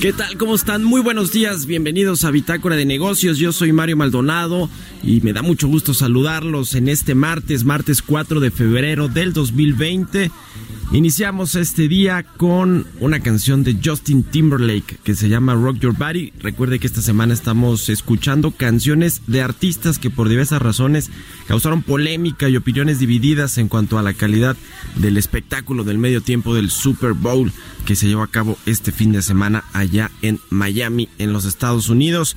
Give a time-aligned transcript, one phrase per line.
[0.00, 0.38] ¿Qué tal?
[0.38, 0.82] ¿Cómo están?
[0.82, 3.36] Muy buenos días, bienvenidos a Bitácora de Negocios.
[3.36, 4.70] Yo soy Mario Maldonado
[5.02, 10.30] y me da mucho gusto saludarlos en este martes, martes 4 de febrero del 2020.
[10.92, 16.32] Iniciamos este día con una canción de Justin Timberlake que se llama Rock Your Body.
[16.40, 21.08] Recuerde que esta semana estamos escuchando canciones de artistas que por diversas razones
[21.46, 24.56] causaron polémica y opiniones divididas en cuanto a la calidad
[24.96, 27.52] del espectáculo del medio tiempo del Super Bowl
[27.86, 31.88] que se llevó a cabo este fin de semana allá en Miami, en los Estados
[31.88, 32.36] Unidos.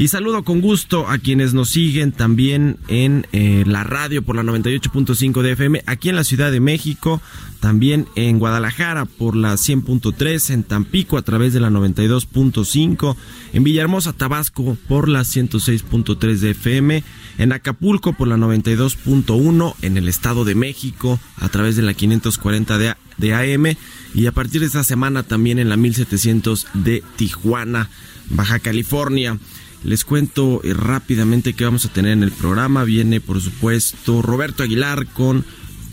[0.00, 4.42] Y saludo con gusto a quienes nos siguen también en eh, la radio por la
[4.42, 7.20] 98.5 de FM, aquí en la Ciudad de México,
[7.60, 13.14] también en Guadalajara por la 100.3, en Tampico a través de la 92.5,
[13.52, 17.04] en Villahermosa, Tabasco por la 106.3 de FM,
[17.36, 22.78] en Acapulco por la 92.1, en el Estado de México a través de la 540
[22.78, 23.76] de, de AM
[24.14, 27.90] y a partir de esta semana también en la 1700 de Tijuana,
[28.30, 29.36] Baja California.
[29.84, 32.84] Les cuento eh, rápidamente qué vamos a tener en el programa.
[32.84, 35.44] Viene, por supuesto, Roberto Aguilar con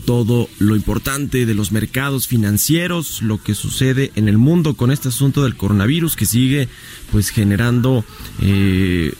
[0.08, 5.08] todo lo importante de los mercados financieros, lo que sucede en el mundo con este
[5.08, 6.66] asunto del coronavirus que sigue
[7.12, 8.06] pues generando,
[8.40, 9.12] eh,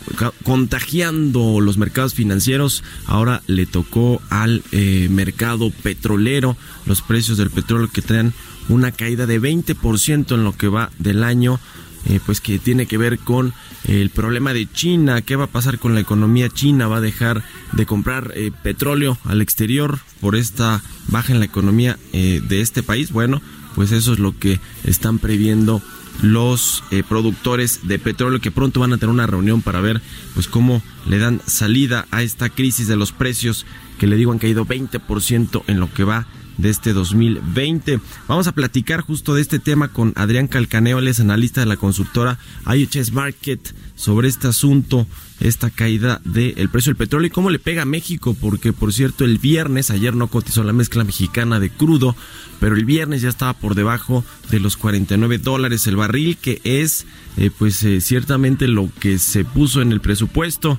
[0.44, 2.84] contagiando los mercados financieros.
[3.04, 6.56] Ahora le tocó al eh, mercado petrolero,
[6.86, 8.32] los precios del petróleo que traen
[8.70, 11.60] una caída de 20% en lo que va del año
[12.06, 13.52] eh, pues que tiene que ver con
[13.84, 17.42] el problema de China, qué va a pasar con la economía china, va a dejar
[17.72, 22.82] de comprar eh, petróleo al exterior por esta baja en la economía eh, de este
[22.82, 23.12] país.
[23.12, 23.42] Bueno,
[23.74, 25.82] pues eso es lo que están previendo
[26.22, 30.02] los productores de petróleo que pronto van a tener una reunión para ver
[30.34, 33.66] pues cómo le dan salida a esta crisis de los precios
[34.00, 36.26] que le digo han caído 20% en lo que va
[36.58, 38.00] de este 2020.
[38.26, 41.76] Vamos a platicar justo de este tema con Adrián Calcaneo, él es analista de la
[41.76, 45.06] consultora IHS Market sobre este asunto,
[45.40, 49.24] esta caída del precio del petróleo y cómo le pega a México, porque por cierto
[49.24, 52.14] el viernes, ayer no cotizó la mezcla mexicana de crudo,
[52.60, 57.06] pero el viernes ya estaba por debajo de los 49 dólares el barril, que es
[57.36, 60.78] eh, pues eh, ciertamente lo que se puso en el presupuesto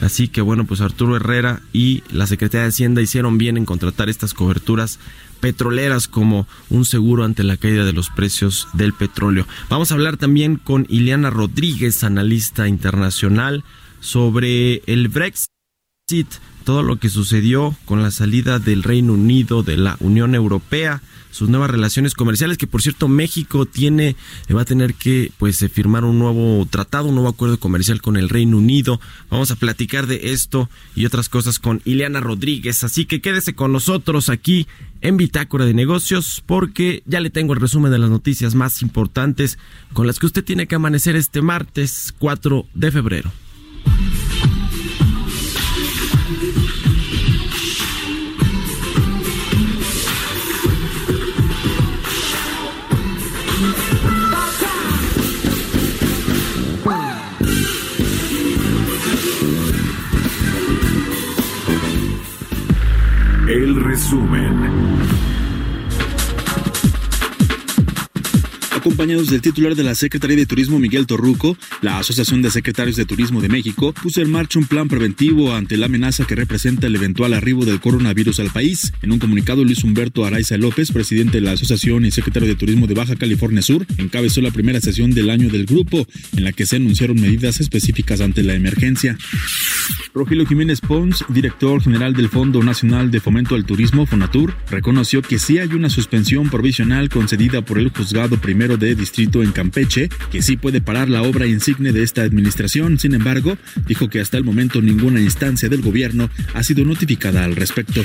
[0.00, 4.08] Así que bueno, pues Arturo Herrera y la Secretaría de Hacienda hicieron bien en contratar
[4.08, 4.98] estas coberturas
[5.40, 9.46] petroleras como un seguro ante la caída de los precios del petróleo.
[9.68, 13.62] Vamos a hablar también con Ileana Rodríguez, analista internacional,
[14.00, 16.28] sobre el Brexit,
[16.64, 21.02] todo lo que sucedió con la salida del Reino Unido de la Unión Europea
[21.34, 24.14] sus nuevas relaciones comerciales, que por cierto México tiene,
[24.54, 28.16] va a tener que pues eh, firmar un nuevo tratado, un nuevo acuerdo comercial con
[28.16, 29.00] el Reino Unido.
[29.30, 33.72] Vamos a platicar de esto y otras cosas con Ileana Rodríguez, así que quédese con
[33.72, 34.68] nosotros aquí
[35.00, 39.58] en Bitácora de Negocios porque ya le tengo el resumen de las noticias más importantes
[39.92, 43.32] con las que usted tiene que amanecer este martes 4 de febrero.
[64.14, 64.43] Resumen.
[68.84, 73.06] Acompañados del titular de la Secretaría de Turismo Miguel Torruco, la Asociación de Secretarios de
[73.06, 76.94] Turismo de México puso en marcha un plan preventivo ante la amenaza que representa el
[76.94, 78.92] eventual arribo del coronavirus al país.
[79.00, 82.86] En un comunicado, Luis Humberto Araiza López, presidente de la Asociación y secretario de Turismo
[82.86, 86.06] de Baja California Sur, encabezó la primera sesión del año del grupo,
[86.36, 89.16] en la que se anunciaron medidas específicas ante la emergencia.
[90.12, 95.38] Rogelio Jiménez Pons, director general del Fondo Nacional de Fomento al Turismo, FONATUR, reconoció que
[95.38, 100.42] sí hay una suspensión provisional concedida por el juzgado primero de distrito en Campeche, que
[100.42, 102.98] sí puede parar la obra insigne de esta administración.
[102.98, 103.56] Sin embargo,
[103.86, 108.02] dijo que hasta el momento ninguna instancia del gobierno ha sido notificada al respecto.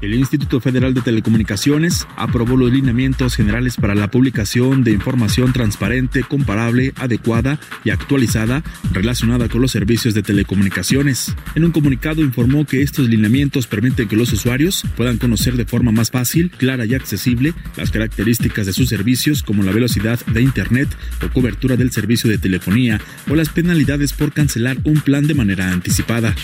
[0.00, 6.22] El Instituto Federal de Telecomunicaciones aprobó los lineamientos generales para la publicación de información transparente,
[6.22, 8.62] comparable, adecuada y actualizada
[8.92, 11.34] relacionada con los servicios de telecomunicaciones.
[11.54, 15.92] En un comunicado informó que estos lineamientos permiten que los usuarios puedan conocer de forma
[15.92, 20.88] más fácil, clara y accesible las características de sus servicios como la velocidad de Internet
[21.22, 25.70] o cobertura del servicio de telefonía o las penalidades por cancelar un plan de manera
[25.70, 26.34] anticipada.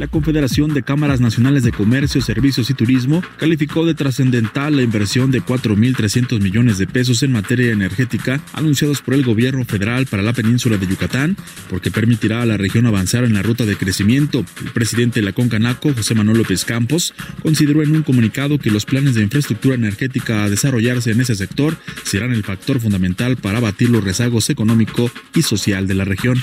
[0.00, 5.30] La Confederación de Cámaras Nacionales de Comercio, Servicios y Turismo calificó de trascendental la inversión
[5.30, 10.32] de 4.300 millones de pesos en materia energética anunciados por el gobierno federal para la
[10.32, 11.36] península de Yucatán,
[11.68, 14.42] porque permitirá a la región avanzar en la ruta de crecimiento.
[14.64, 17.12] El presidente de la Concanaco, José Manuel López Campos,
[17.42, 21.76] consideró en un comunicado que los planes de infraestructura energética a desarrollarse en ese sector
[22.04, 26.38] serán el factor fundamental para abatir los rezagos económico y social de la región.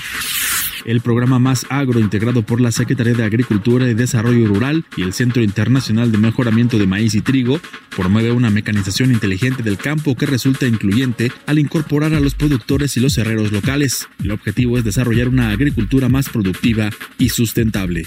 [0.84, 5.12] El programa Más Agro, integrado por la Secretaría de Agricultura y Desarrollo Rural y el
[5.12, 7.60] Centro Internacional de Mejoramiento de Maíz y Trigo,
[7.94, 13.00] promueve una mecanización inteligente del campo que resulta incluyente al incorporar a los productores y
[13.00, 14.08] los herreros locales.
[14.22, 18.06] El objetivo es desarrollar una agricultura más productiva y sustentable.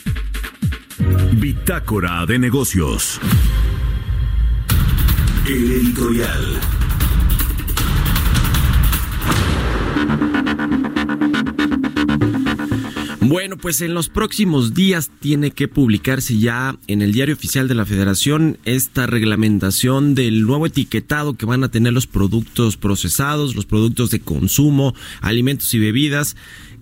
[1.33, 3.19] Bitácora de negocios.
[5.47, 6.81] El editorial.
[13.31, 17.75] Bueno, pues en los próximos días tiene que publicarse ya en el diario oficial de
[17.75, 23.66] la Federación esta reglamentación del nuevo etiquetado que van a tener los productos procesados, los
[23.66, 26.36] productos de consumo, alimentos y bebidas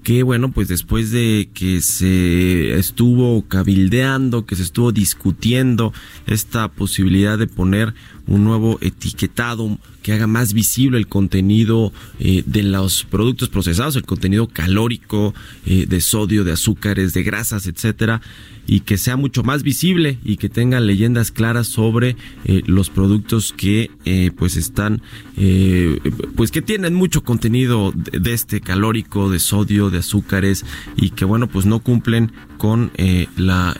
[0.03, 5.93] que bueno, pues después de que se estuvo cabildeando, que se estuvo discutiendo
[6.25, 7.93] esta posibilidad de poner
[8.29, 14.05] un nuevo etiquetado que haga más visible el contenido eh, de los productos procesados, el
[14.05, 15.33] contenido calórico,
[15.65, 18.21] eh, de sodio, de azúcares, de grasas, etcétera,
[18.65, 22.15] y que sea mucho más visible y que tenga leyendas claras sobre
[22.45, 23.89] eh, los productos que
[24.37, 25.01] pues están
[26.35, 30.65] pues que tienen mucho contenido de, este calórico de sodio de azúcares
[30.95, 32.91] y que bueno pues no cumplen con
[33.37, 33.75] la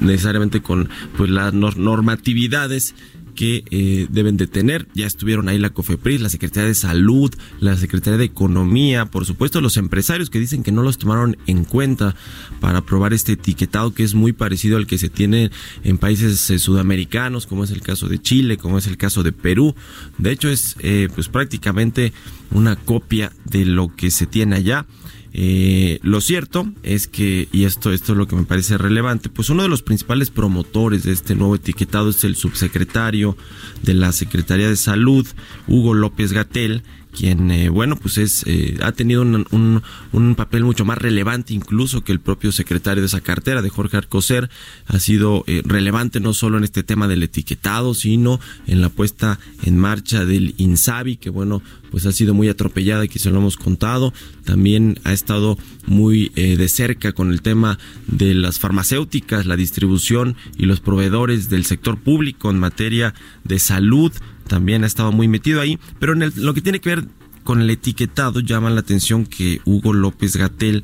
[0.00, 2.94] necesariamente con pues las normatividades
[3.34, 4.88] que eh, deben de tener.
[4.94, 9.60] Ya estuvieron ahí la COFEPRIS, la Secretaría de Salud, la Secretaría de Economía, por supuesto
[9.60, 12.14] los empresarios que dicen que no los tomaron en cuenta
[12.60, 15.50] para aprobar este etiquetado que es muy parecido al que se tiene
[15.82, 19.32] en países eh, sudamericanos, como es el caso de Chile, como es el caso de
[19.32, 19.74] Perú.
[20.18, 22.12] De hecho es eh, pues prácticamente
[22.50, 24.86] una copia de lo que se tiene allá.
[25.36, 29.50] Eh, lo cierto es que, y esto, esto es lo que me parece relevante, pues
[29.50, 33.36] uno de los principales promotores de este nuevo etiquetado es el subsecretario
[33.82, 35.26] de la Secretaría de Salud,
[35.66, 36.84] Hugo López Gatel,
[37.16, 42.12] quien, eh, bueno, pues es, eh, ha tenido un, papel mucho más relevante incluso que
[42.12, 44.50] el propio secretario de esa cartera, de Jorge Arcoser,
[44.86, 49.38] ha sido eh, relevante no solo en este tema del etiquetado, sino en la puesta
[49.62, 53.56] en marcha del INSABI, que bueno, pues ha sido muy atropellada, que se lo hemos
[53.56, 54.12] contado,
[54.44, 55.56] también ha estado
[55.86, 57.78] muy de cerca con el tema
[58.08, 64.12] de las farmacéuticas, la distribución y los proveedores del sector público en materia de salud,
[64.46, 67.04] también ha estado muy metido ahí, pero en lo que tiene que ver
[67.44, 70.82] con el etiquetado llama la atención que Hugo López Gatel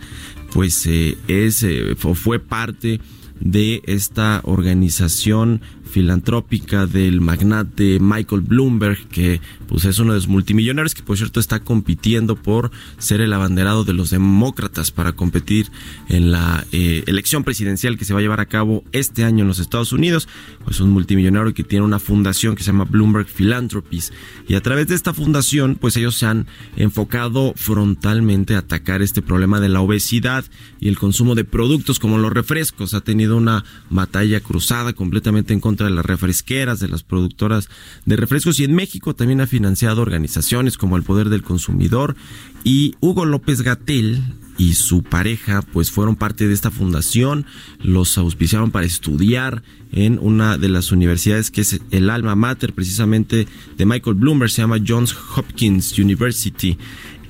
[0.52, 3.00] pues eh, es eh, fue parte
[3.40, 10.94] de esta organización filantrópica del magnate Michael Bloomberg, que pues es uno de los multimillonarios
[10.94, 15.70] que por cierto está compitiendo por ser el abanderado de los demócratas para competir
[16.08, 19.48] en la eh, elección presidencial que se va a llevar a cabo este año en
[19.48, 20.28] los Estados Unidos.
[20.64, 24.12] Pues un multimillonario que tiene una fundación que se llama Bloomberg Philanthropies
[24.48, 29.22] y a través de esta fundación pues ellos se han enfocado frontalmente a atacar este
[29.22, 30.44] problema de la obesidad
[30.80, 32.94] y el consumo de productos como los refrescos.
[32.94, 37.68] Ha tenido una batalla cruzada completamente en contra de las refresqueras, de las productoras
[38.04, 38.60] de refrescos.
[38.60, 42.16] Y en México también ha financiado organizaciones como el Poder del Consumidor
[42.64, 44.22] y Hugo López Gatel
[44.58, 47.46] y su pareja pues fueron parte de esta fundación,
[47.80, 53.48] los auspiciaron para estudiar en una de las universidades que es el alma mater precisamente
[53.78, 56.76] de Michael Bloomberg, se llama Johns Hopkins University.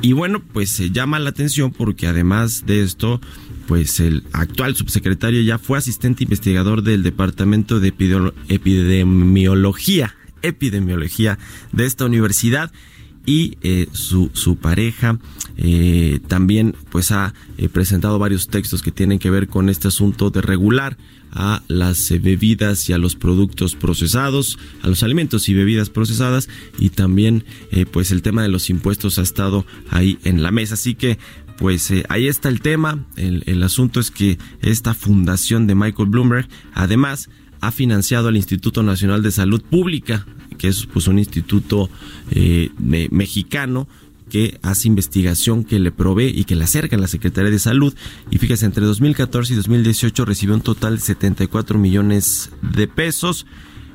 [0.02, 3.20] Y bueno, pues se llama la atención porque además de esto,
[3.66, 7.88] pues el actual subsecretario ya fue asistente investigador del Departamento de
[8.48, 11.38] Epidemiología, Epidemiología
[11.72, 12.72] de esta universidad
[13.26, 15.18] y eh, su, su, pareja
[15.56, 20.30] eh, también pues ha eh, presentado varios textos que tienen que ver con este asunto
[20.30, 20.96] de regular
[21.32, 26.48] a las bebidas y a los productos procesados, a los alimentos y bebidas procesadas
[26.78, 30.74] y también eh, pues el tema de los impuestos ha estado ahí en la mesa.
[30.74, 31.18] Así que
[31.60, 33.04] pues eh, ahí está el tema.
[33.16, 37.28] El, asunto es que esta fundación de Michael Bloomberg además
[37.60, 40.26] ha financiado al Instituto Nacional de Salud Pública,
[40.56, 41.90] que es pues un instituto
[42.30, 43.86] eh, mexicano
[44.30, 47.94] que hace investigación, que le provee y que le acerca a la Secretaría de Salud.
[48.30, 53.44] Y fíjese, entre 2014 y 2018 recibió un total de 74 millones de pesos,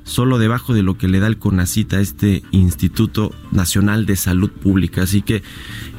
[0.05, 4.51] solo debajo de lo que le da el CONACIT a este Instituto Nacional de Salud
[4.51, 5.01] Pública.
[5.01, 5.43] Así que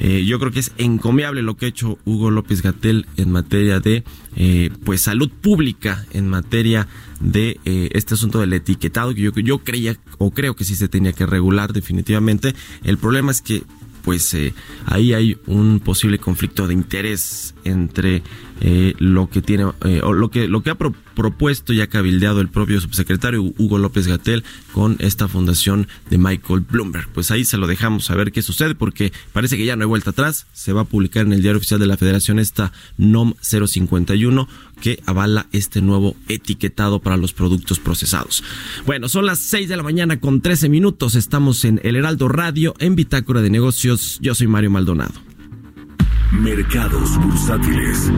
[0.00, 3.80] eh, yo creo que es encomiable lo que ha hecho Hugo López Gatel en materia
[3.80, 4.04] de
[4.36, 6.86] eh, pues salud pública, en materia
[7.20, 10.88] de eh, este asunto del etiquetado que yo, yo creía o creo que sí se
[10.88, 12.54] tenía que regular definitivamente.
[12.84, 13.64] El problema es que
[14.04, 14.36] pues
[14.84, 18.22] ahí hay un posible conflicto de interés entre
[18.60, 22.40] eh, lo que tiene eh, o lo que lo que ha propuesto y ha cabildeado
[22.40, 27.08] el propio subsecretario Hugo López Gatel con esta fundación de Michael Bloomberg.
[27.08, 29.88] Pues ahí se lo dejamos a ver qué sucede porque parece que ya no hay
[29.88, 30.46] vuelta atrás.
[30.52, 34.48] Se va a publicar en el diario oficial de la Federación esta NOM 051
[34.80, 38.42] que avala este nuevo etiquetado para los productos procesados.
[38.84, 41.14] Bueno, son las 6 de la mañana con 13 minutos.
[41.14, 44.18] Estamos en El Heraldo Radio en Bitácora de Negocios.
[44.20, 45.25] Yo soy Mario Maldonado.
[46.32, 48.10] Mercados bursátiles.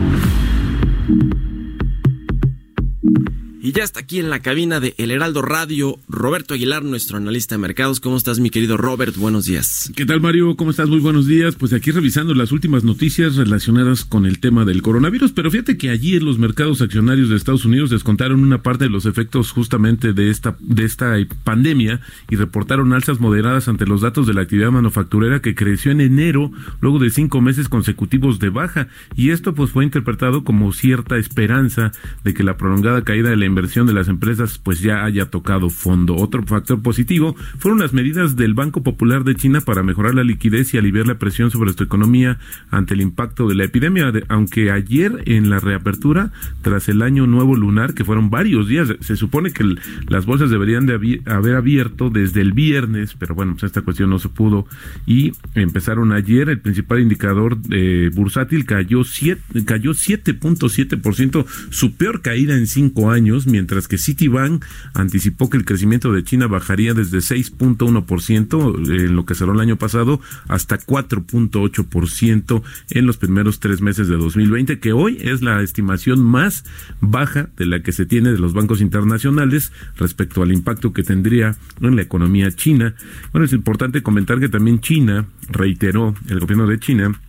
[3.61, 7.55] Y ya está aquí en la cabina de El Heraldo Radio, Roberto Aguilar, nuestro analista
[7.55, 7.99] de mercados.
[7.99, 9.17] ¿Cómo estás, mi querido Robert?
[9.17, 9.91] Buenos días.
[9.97, 10.55] ¿Qué tal, Mario?
[10.55, 10.87] ¿Cómo estás?
[10.87, 11.55] Muy buenos días.
[11.55, 15.89] Pues aquí revisando las últimas noticias relacionadas con el tema del coronavirus, pero fíjate que
[15.89, 20.13] allí en los mercados accionarios de Estados Unidos descontaron una parte de los efectos justamente
[20.13, 21.99] de esta, de esta pandemia
[22.29, 26.49] y reportaron alzas moderadas ante los datos de la actividad manufacturera que creció en enero,
[26.79, 28.87] luego de cinco meses consecutivos de baja.
[29.17, 31.91] Y esto pues fue interpretado como cierta esperanza
[32.23, 35.69] de que la prolongada caída de la inversión de las empresas pues ya haya tocado
[35.69, 36.15] fondo.
[36.15, 40.73] Otro factor positivo fueron las medidas del Banco Popular de China para mejorar la liquidez
[40.73, 42.39] y aliviar la presión sobre su economía
[42.71, 47.55] ante el impacto de la epidemia, aunque ayer en la reapertura tras el año nuevo
[47.55, 49.75] lunar, que fueron varios días, se supone que
[50.07, 54.19] las bolsas deberían de haber abierto desde el viernes, pero bueno, pues esta cuestión no
[54.19, 54.67] se pudo
[55.05, 62.55] y empezaron ayer, el principal indicador eh, bursátil cayó 7, cayó 7.7%, su peor caída
[62.55, 68.89] en cinco años, mientras que Citibank anticipó que el crecimiento de China bajaría desde 6.1%
[68.89, 74.17] en lo que cerró el año pasado hasta 4.8% en los primeros tres meses de
[74.17, 76.65] 2020, que hoy es la estimación más
[77.01, 81.55] baja de la que se tiene de los bancos internacionales respecto al impacto que tendría
[81.81, 82.95] en la economía china.
[83.31, 87.19] Bueno, es importante comentar que también China reiteró, el gobierno de China,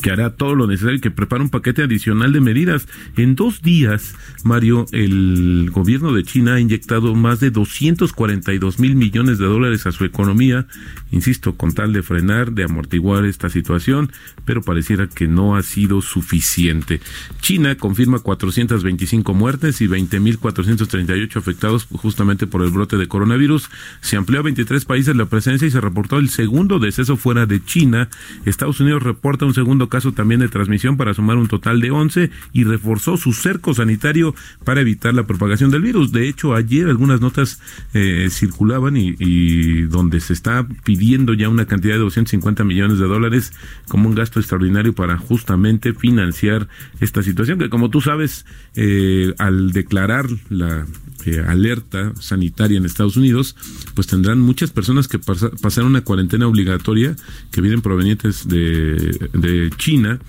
[0.00, 2.88] que hará todo lo necesario y que prepara un paquete adicional de medidas.
[3.16, 9.38] En dos días, Mario, el gobierno de China ha inyectado más de 242 mil millones
[9.38, 10.66] de dólares a su economía,
[11.10, 14.10] insisto, con tal de frenar, de amortiguar esta situación,
[14.44, 17.00] pero pareciera que no ha sido suficiente.
[17.40, 23.68] China confirma 425 muertes y 20 mil 438 afectados justamente por el brote de coronavirus.
[24.00, 27.62] Se amplió a 23 países la presencia y se reportó el segundo deceso fuera de
[27.64, 28.08] China.
[28.44, 32.30] Estados Unidos reporta un segundo caso también de transmisión para sumar un total de 11
[32.52, 34.34] y reforzó su cerco sanitario
[34.64, 36.12] para evitar la propagación del virus.
[36.12, 37.60] De hecho, ayer algunas notas
[37.94, 43.52] eh, circulaban y, donde se está pidiendo ya una cantidad de 250 millones de dólares
[43.88, 46.68] como un gasto extraordinario para justamente financiar
[47.00, 50.86] esta situación que como tú sabes eh, al declarar la
[51.26, 53.56] eh, alerta sanitaria en Estados Unidos,
[53.94, 57.16] pues tendrán muchas personas que pasar una cuarentena obligatoria
[57.50, 60.20] que vienen provenientes de China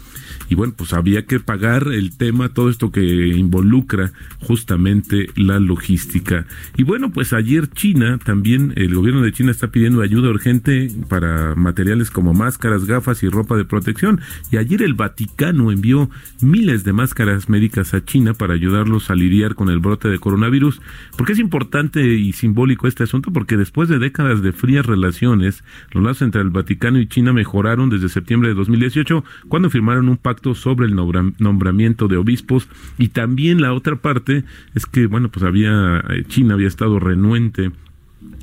[0.50, 6.46] y bueno, pues había que pagar el tema, todo esto que involucra justamente la logística.
[6.78, 11.56] Y bueno, pues ayer China, también el gobierno de China está pidiendo ayuda urgente para
[11.56, 14.22] materiales como máscaras, gafas y ropa de protección.
[14.52, 16.10] Y ayer el Vaticano envió
[16.42, 20.82] miles de máscaras médicas a China para ayudarlos a lidiar con el brote de coronavirus.
[21.18, 23.32] Porque es importante y simbólico este asunto?
[23.32, 27.90] Porque después de décadas de frías relaciones, los lazos entre el Vaticano y China mejoraron
[27.90, 32.68] desde septiembre de 2018, cuando firmaron un pacto sobre el nombramiento de obispos.
[32.98, 37.72] Y también la otra parte es que bueno pues había eh, China había estado renuente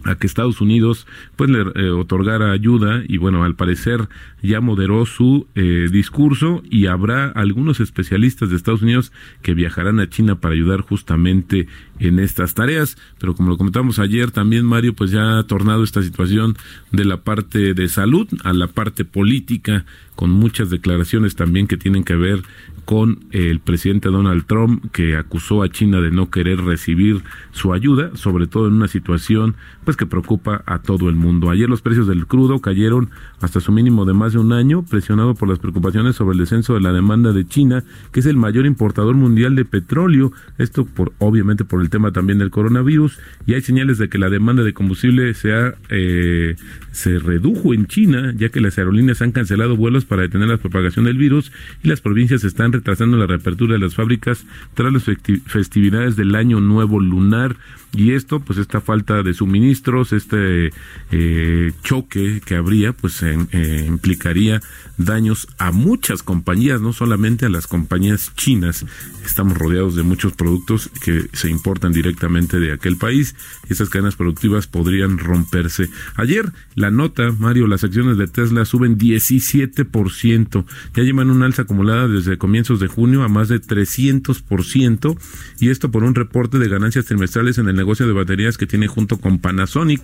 [0.05, 4.09] a que Estados Unidos pues le eh, otorgara ayuda y bueno al parecer
[4.43, 10.09] ya moderó su eh, discurso y habrá algunos especialistas de Estados Unidos que viajarán a
[10.09, 12.97] China para ayudar justamente en estas tareas.
[13.19, 16.57] Pero como lo comentamos ayer también Mario pues ya ha tornado esta situación
[16.93, 19.85] de la parte de salud a la parte política
[20.17, 22.43] con muchas declaraciones también que tienen que ver
[22.85, 28.11] con el presidente Donald Trump que acusó a China de no querer recibir su ayuda,
[28.17, 29.55] sobre todo en una situación
[29.97, 31.51] que preocupa a todo el mundo.
[31.51, 35.35] Ayer los precios del crudo cayeron hasta su mínimo de más de un año, presionado
[35.35, 38.67] por las preocupaciones sobre el descenso de la demanda de China, que es el mayor
[38.67, 43.61] importador mundial de petróleo, esto por obviamente por el tema también del coronavirus, y hay
[43.61, 45.51] señales de que la demanda de combustible se
[45.89, 46.57] eh,
[46.93, 51.05] se redujo en China, ya que las aerolíneas han cancelado vuelos para detener la propagación
[51.05, 54.45] del virus y las provincias están retrasando la reapertura de las fábricas
[54.75, 55.05] tras las
[55.47, 57.57] festividades del Año Nuevo Lunar
[57.93, 60.71] y esto pues esta falta de suministros este
[61.11, 64.61] eh, choque que habría pues eh, implicaría
[64.97, 68.85] daños a muchas compañías no solamente a las compañías chinas.
[69.25, 73.35] Estamos rodeados de muchos productos que se importan directamente de aquel país.
[73.69, 75.89] Esas cadenas productivas podrían romperse.
[76.17, 82.09] Ayer la nota Mario las acciones de Tesla suben 17% ya llevan una alza acumulada
[82.09, 85.19] desde comienzos de junio a más de 300%
[85.61, 88.87] y esto por un reporte de ganancias trimestrales en el negocio de baterías que tiene
[88.87, 90.03] junto con Panasonic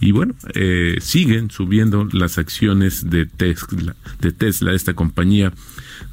[0.00, 5.52] y bueno, eh, siguen subiendo las acciones de Tesla, de Tesla, esta compañía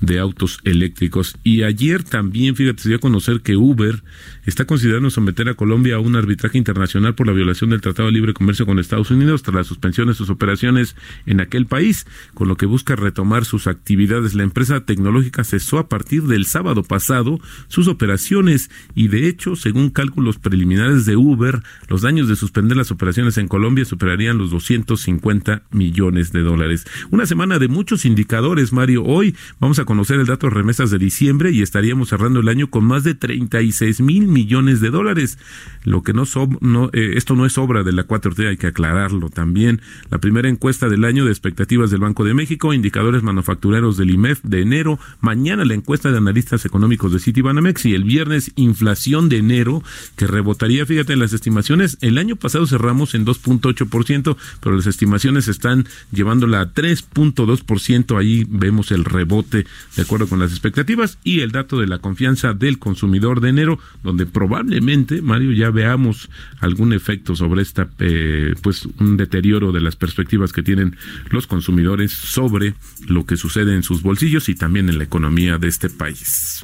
[0.02, 1.38] de autos eléctricos.
[1.44, 4.04] Y ayer también, fíjate, se dio a conocer que Uber
[4.46, 8.14] está considerando someter a Colombia a un arbitraje internacional por la violación del Tratado de
[8.14, 12.48] Libre Comercio con Estados Unidos tras la suspensión de sus operaciones en aquel país, con
[12.48, 14.34] lo que busca retomar sus actividades.
[14.34, 19.90] La empresa tecnológica cesó a partir del sábado pasado sus operaciones y de hecho, según
[19.90, 25.64] cálculos preliminares de Uber, los daños de suspender las operaciones en Colombia superarían los 250
[25.72, 26.86] millones de dólares.
[27.12, 29.04] Una semana de muchos indicadores, Mario.
[29.04, 32.70] Hoy vamos a conocer el dato de remesas de diciembre y estaríamos cerrando el año
[32.70, 35.38] con más de 36 mil millones de dólares.
[35.84, 36.24] Lo que no,
[36.62, 39.82] no eh, esto no es obra de la 4T, hay que aclararlo también.
[40.10, 44.42] La primera encuesta del año de expectativas del Banco de México, indicadores manufactureros del IMEF
[44.44, 49.38] de enero, mañana la encuesta de analistas económicos de Citibanamex y el viernes inflación de
[49.38, 49.84] enero
[50.16, 55.48] que rebotaría, fíjate, en las estimaciones, el año pasado cerramos en 2.8%, pero las estimaciones
[55.48, 61.52] están llevándola a 3.2%, ahí vemos el rebote de acuerdo con las expectativas y el
[61.52, 66.30] dato de la confianza del consumidor de enero, donde probablemente, Mario, ya veamos
[66.60, 70.96] algún efecto sobre esta, eh, pues un deterioro de las perspectivas que tienen
[71.32, 72.76] los consumidores sobre
[73.08, 76.64] lo que sucede en sus bolsillos y también en la economía de este país.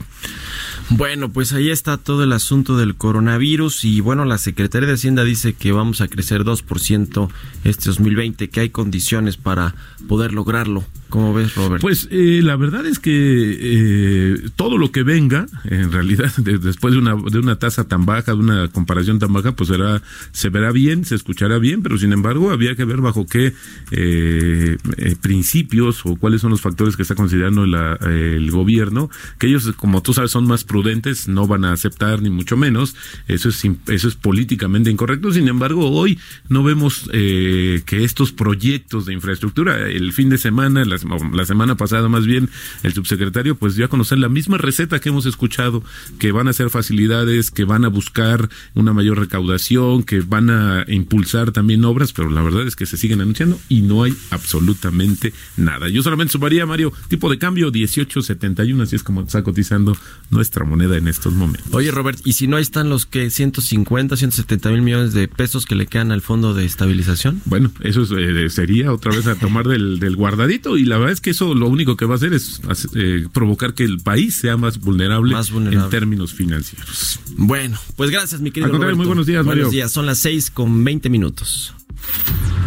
[0.98, 5.24] Bueno, pues ahí está todo el asunto del coronavirus y bueno, la Secretaría de Hacienda
[5.24, 7.30] dice que vamos a crecer 2%
[7.64, 9.76] este 2020, que hay condiciones para
[10.08, 10.84] poder lograrlo.
[11.10, 11.82] ¿Cómo ves, Robert?
[11.82, 17.00] Pues eh, la verdad es que eh, todo lo que venga, en realidad, después de
[17.00, 20.72] una, de una tasa tan baja, de una comparación tan baja, pues será, se verá
[20.72, 23.54] bien, se escuchará bien, pero sin embargo había que ver bajo qué
[23.92, 24.78] eh,
[25.20, 30.14] principios o cuáles son los factores que está considerando el gobierno, que ellos, como tú
[30.14, 32.96] sabes, son más prudentes, no van a aceptar ni mucho menos,
[33.28, 36.20] eso es, eso es políticamente incorrecto, sin embargo, hoy
[36.50, 40.99] no vemos que estos proyectos de infraestructura, el fin de semana, la
[41.34, 42.50] la semana pasada más bien,
[42.84, 45.84] el subsecretario pues dio a conocer la misma receta que hemos escuchado,
[46.18, 50.86] que van a hacer facilidades, que van a buscar una mayor recaudación, que van a
[50.88, 55.34] impulsar también obras, pero la verdad es que se siguen anunciando y no hay absolutamente
[55.58, 55.90] nada.
[55.90, 59.96] Yo solamente sumaría, Mario, tipo de cambio 18.71, así es como está cotizando
[60.30, 61.74] nuestra moneda en estos momentos.
[61.74, 65.76] Oye, Robert, ¿y si no están los que 150, 170 mil millones de pesos que
[65.76, 67.42] le quedan al fondo de estabilización?
[67.46, 71.22] Bueno, eso eh, sería otra vez a tomar del, del guardadito y la verdad es
[71.22, 72.60] que eso lo único que va a hacer es
[72.96, 75.36] eh, provocar que el país sea más vulnerable,
[75.72, 77.20] en términos financieros.
[77.38, 78.78] Bueno, pues gracias, mi querido.
[78.96, 79.64] muy buenos días, Mario.
[79.64, 81.74] Buenos días, son las seis con 20 minutos.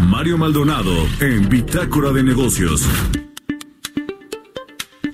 [0.09, 2.87] Mario Maldonado en Bitácora de Negocios.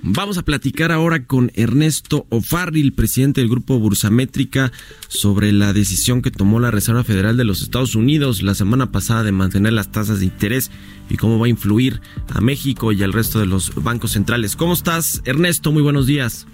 [0.01, 4.71] Vamos a platicar ahora con Ernesto O'Farrill, presidente del grupo Bursamétrica,
[5.09, 9.23] sobre la decisión que tomó la Reserva Federal de los Estados Unidos la semana pasada
[9.23, 10.71] de mantener las tasas de interés
[11.09, 12.01] y cómo va a influir
[12.33, 14.55] a México y al resto de los bancos centrales.
[14.55, 15.71] ¿Cómo estás, Ernesto?
[15.71, 16.47] Muy buenos días.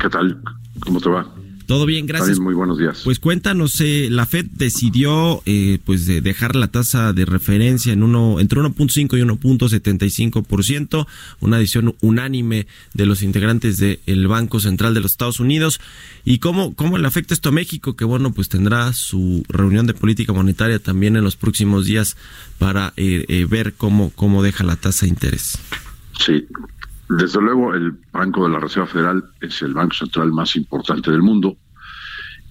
[0.00, 0.40] ¿Qué tal?
[0.80, 1.34] ¿Cómo te va?
[1.68, 2.38] Todo bien, gracias.
[2.38, 3.02] muy buenos días.
[3.04, 8.02] Pues cuéntanos, eh, la Fed decidió eh, pues de dejar la tasa de referencia en
[8.02, 11.06] uno entre 1.5 y 1.75%,
[11.40, 15.78] una decisión unánime de los integrantes del Banco Central de los Estados Unidos.
[16.24, 17.96] ¿Y cómo, cómo le afecta esto a México?
[17.96, 22.16] Que bueno, pues tendrá su reunión de política monetaria también en los próximos días
[22.56, 25.58] para eh, ver cómo, cómo deja la tasa de interés.
[26.18, 26.46] Sí,
[27.08, 31.22] desde luego, el Banco de la Reserva Federal es el banco central más importante del
[31.22, 31.56] mundo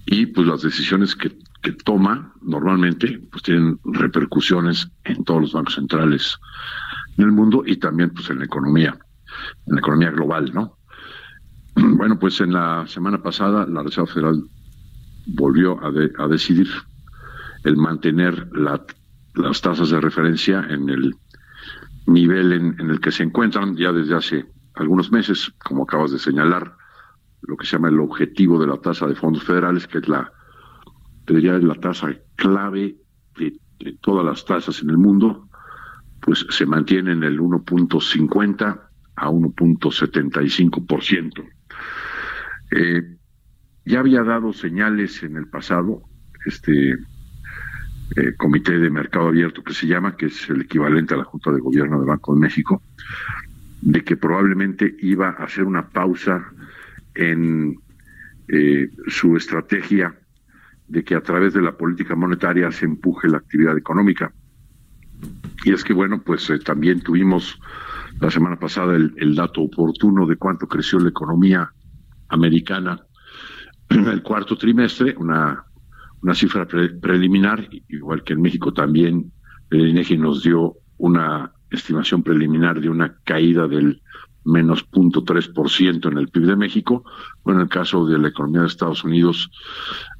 [0.04, 1.36] y pues las decisiones que,
[1.84, 6.38] toma normalmente pues tienen repercusiones en todos los bancos centrales
[7.18, 8.96] del mundo y también pues en la economía,
[9.66, 10.78] en la economía global, ¿no?
[11.74, 14.42] Bueno, pues en la semana pasada la Reserva Federal
[15.26, 15.88] volvió a,
[16.24, 16.68] a decidir
[17.64, 21.14] el mantener las tasas de referencia en el
[22.08, 26.76] nivel en, el que se encuentran ya desde hace algunos meses, como acabas de señalar,
[27.42, 30.32] lo que se llama el objetivo de la tasa de fondos federales, que es la,
[31.26, 32.96] te diría, la tasa clave
[33.36, 33.60] de,
[34.00, 35.48] todas las tasas en el mundo,
[36.20, 38.80] pues se mantiene en el 1.50
[39.16, 41.48] a 1.75%.
[42.70, 43.16] Eh,
[43.84, 46.02] ya había dado señales en el pasado,
[46.44, 46.96] este
[48.16, 51.52] eh, comité de mercado abierto que se llama, que es el equivalente a la Junta
[51.52, 52.82] de Gobierno del Banco de México,
[53.80, 56.44] de que probablemente iba a hacer una pausa
[57.14, 57.76] en
[58.48, 60.14] eh, su estrategia
[60.88, 64.32] de que a través de la política monetaria se empuje la actividad económica.
[65.64, 67.60] Y es que, bueno, pues eh, también tuvimos
[68.20, 71.70] la semana pasada el, dato oportuno de cuánto creció la economía
[72.28, 73.00] americana
[73.90, 75.64] en el cuarto trimestre, una
[76.22, 79.32] una cifra preliminar, igual que en México también
[79.70, 84.02] el INEGI nos dio una estimación preliminar de una caída del
[84.44, 87.04] menos 0.3% en el PIB de México.
[87.44, 89.50] Bueno, en el caso de la economía de Estados Unidos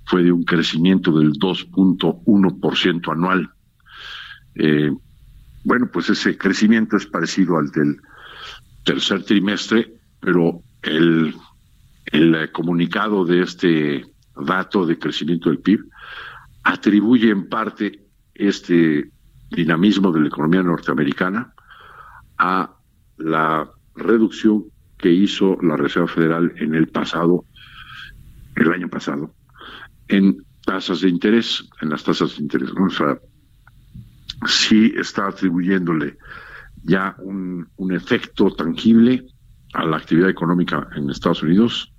[0.04, 3.50] fue de un crecimiento del 2.1% anual.
[4.54, 4.92] Eh,
[5.64, 7.96] bueno, pues ese crecimiento es parecido al del
[8.84, 11.34] tercer trimestre, pero el,
[12.06, 14.04] el comunicado de este
[14.44, 15.84] dato de crecimiento del PIB,
[16.64, 19.10] atribuye en parte este
[19.50, 21.52] dinamismo de la economía norteamericana
[22.36, 22.76] a
[23.16, 24.64] la reducción
[24.96, 27.44] que hizo la Reserva Federal en el pasado,
[28.56, 29.34] el año pasado,
[30.08, 32.70] en tasas de interés, en las tasas de interés.
[32.70, 33.18] O sea,
[34.46, 36.18] sí está atribuyéndole
[36.82, 39.26] ya un, un efecto tangible
[39.72, 41.92] a la actividad económica en Estados Unidos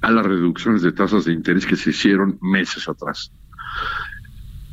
[0.00, 3.32] a las reducciones de tasas de interés que se hicieron meses atrás.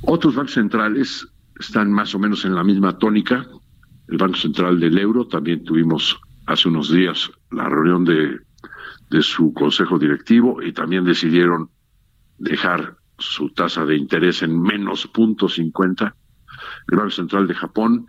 [0.02, 1.28] Otros bancos centrales
[1.60, 3.48] están más o menos en la misma tónica.
[4.08, 8.40] El Banco Central del Euro, también tuvimos hace unos días la reunión de,
[9.22, 11.70] su consejo directivo y también decidieron
[12.40, 16.16] dejar su tasa de interés en menos punto cincuenta.
[16.92, 18.08] El Banco Central de Japón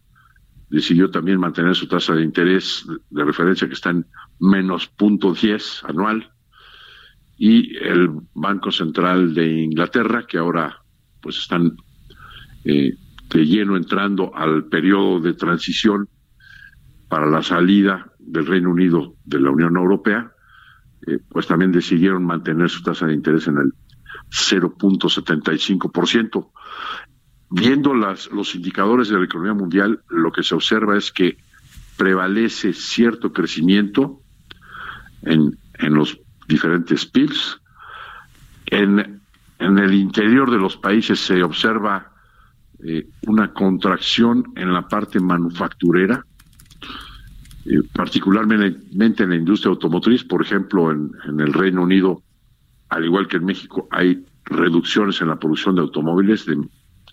[0.70, 4.06] decidió también mantener su tasa de interés de referencia que está en
[4.40, 6.33] menos punto diez anual
[7.36, 10.82] y el Banco Central de Inglaterra, que ahora
[11.20, 11.76] pues están
[12.64, 12.94] eh,
[13.30, 16.08] de lleno entrando al periodo de transición
[17.08, 20.32] para la salida del Reino Unido de la Unión Europea,
[21.06, 23.72] eh, pues también decidieron mantener su tasa de interés en el
[24.30, 26.50] 0.75%.
[27.50, 31.36] Viendo las, los indicadores de la economía mundial, lo que se observa es que
[31.96, 34.20] prevalece cierto crecimiento
[35.22, 36.18] en, en los
[36.48, 37.60] diferentes PIBs.
[38.66, 39.20] En,
[39.58, 42.12] en el interior de los países se observa
[42.82, 46.24] eh, una contracción en la parte manufacturera,
[47.64, 52.22] eh, particularmente en la industria automotriz, por ejemplo, en, en, el Reino Unido,
[52.90, 56.56] al igual que en México, hay reducciones en la producción de automóviles de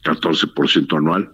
[0.03, 1.31] 14% anual.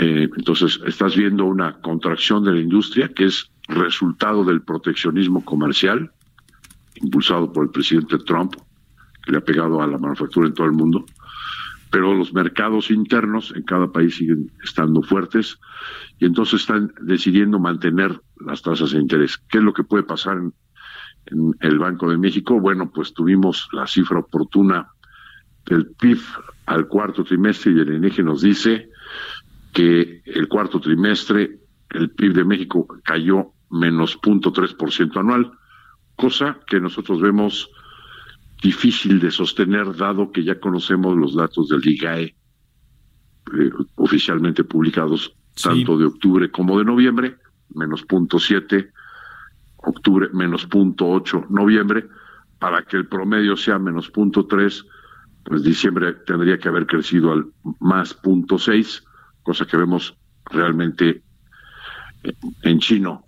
[0.00, 6.10] Eh, entonces, estás viendo una contracción de la industria que es resultado del proteccionismo comercial
[7.02, 8.54] impulsado por el presidente Trump,
[9.24, 11.04] que le ha pegado a la manufactura en todo el mundo,
[11.90, 15.58] pero los mercados internos en cada país siguen estando fuertes
[16.18, 19.38] y entonces están decidiendo mantener las tasas de interés.
[19.48, 20.52] ¿Qué es lo que puede pasar en,
[21.60, 22.60] el Banco de México?
[22.60, 24.88] Bueno, pues tuvimos la cifra oportuna
[25.66, 26.18] del PIB
[26.66, 28.90] al cuarto trimestre y el INEGI nos dice
[29.72, 31.58] que el cuarto trimestre
[31.90, 35.52] el PIB de México cayó menos 0.3% anual,
[36.16, 37.70] cosa que nosotros vemos
[38.62, 45.98] difícil de sostener dado que ya conocemos los datos del IGAE eh, oficialmente publicados tanto
[45.98, 47.36] de octubre como de noviembre,
[47.74, 48.90] menos 0.7,
[49.78, 52.06] octubre menos 0.8, noviembre,
[52.58, 54.84] para que el promedio sea menos punto tres,
[55.44, 57.46] pues diciembre tendría que haber crecido al
[57.80, 59.04] más punto seis,
[59.42, 61.22] cosa que vemos realmente
[62.62, 63.22] en chino.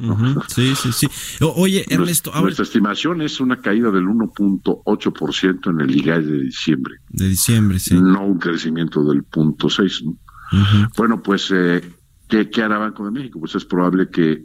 [0.48, 1.06] Sí, sí, sí.
[1.40, 6.94] oye, Ernesto, nuestra estimación es una caída del 1.8% en el IGAE de diciembre.
[7.08, 7.98] De diciembre, sí.
[8.00, 10.04] No un crecimiento del punto 6.
[10.96, 11.80] Bueno, pues, eh,
[12.28, 13.38] ¿qué, ¿qué hará Banco de México?
[13.38, 14.44] Pues es probable que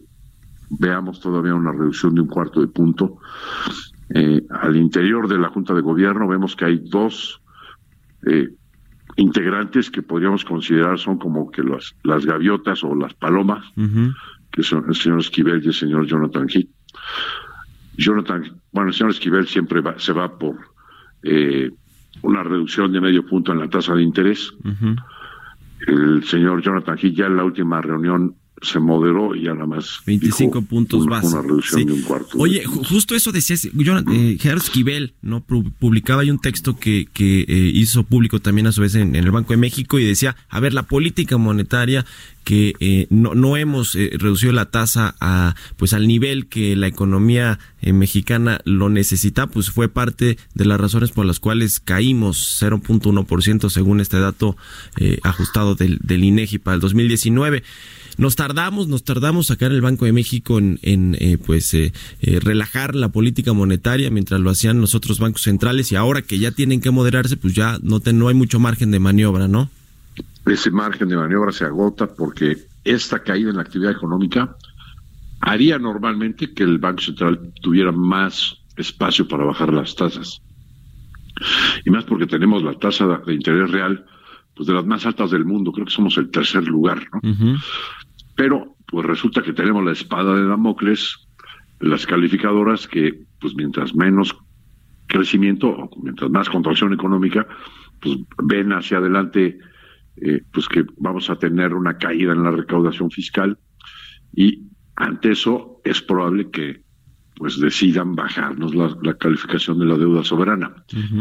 [0.70, 3.18] veamos todavía una reducción de un cuarto de punto.
[4.10, 7.42] Eh, al interior de la Junta de Gobierno vemos que hay dos
[8.28, 8.50] eh,
[9.16, 13.66] integrantes que podríamos considerar son como que las, las gaviotas o las palomas,
[14.56, 16.70] que son el señor Esquivel y el señor Jonathan Heath.
[17.98, 20.56] Jonathan, bueno, el señor Esquivel siempre se va por
[21.24, 21.70] eh,
[22.22, 24.54] una reducción de medio punto en la tasa de interés.
[25.88, 30.00] El señor Jonathan Heath ya en la última reunión se moderó y ya nada más
[30.06, 31.36] 25 puntos base.
[32.38, 35.42] Oye, justo eso decía eh, Gerardo Esquivel, ¿no?
[35.42, 39.30] Publicaba ahí un texto que, que eh, hizo público también a su vez en, el
[39.32, 42.06] Banco de México y decía, a ver, la política monetaria
[42.46, 46.88] que eh, no, no hemos eh, reducido la tasa a pues al nivel que la
[46.88, 53.70] economía mexicana lo necesita, pues fue parte de las razones por las cuales caímos 0.1%
[53.70, 54.58] según este dato
[55.24, 57.64] ajustado del, del INEGI para el 2019.
[58.18, 60.80] Nos tardamos, nos tardamos sacar el Banco de México en,
[61.20, 65.92] eh, pues eh, eh, relajar la política monetaria mientras lo hacían los otros bancos centrales
[65.92, 69.00] y ahora que ya tienen que moderarse, pues ya no, no hay mucho margen de
[69.00, 69.70] maniobra, ¿no?
[70.46, 74.56] Ese margen de maniobra se agota porque esta caída en la actividad económica
[75.42, 80.42] haría normalmente que el Banco Central tuviera más espacio para bajar las tasas.
[81.84, 84.06] Y más porque tenemos la tasa de interés real
[84.56, 87.58] pues de las más altas del mundo, creo que somos el tercer lugar, ¿no?
[88.36, 91.28] Pero pues resulta que tenemos la espada de Damocles,
[91.80, 94.36] las calificadoras que pues mientras menos
[95.08, 97.48] crecimiento o mientras más contracción económica,
[98.02, 99.60] pues ven hacia adelante
[100.18, 103.58] eh, pues que vamos a tener una caída en la recaudación fiscal
[104.34, 104.64] y
[104.96, 106.84] ante eso es probable que
[107.36, 110.74] pues decidan bajarnos la, calificación de la deuda soberana.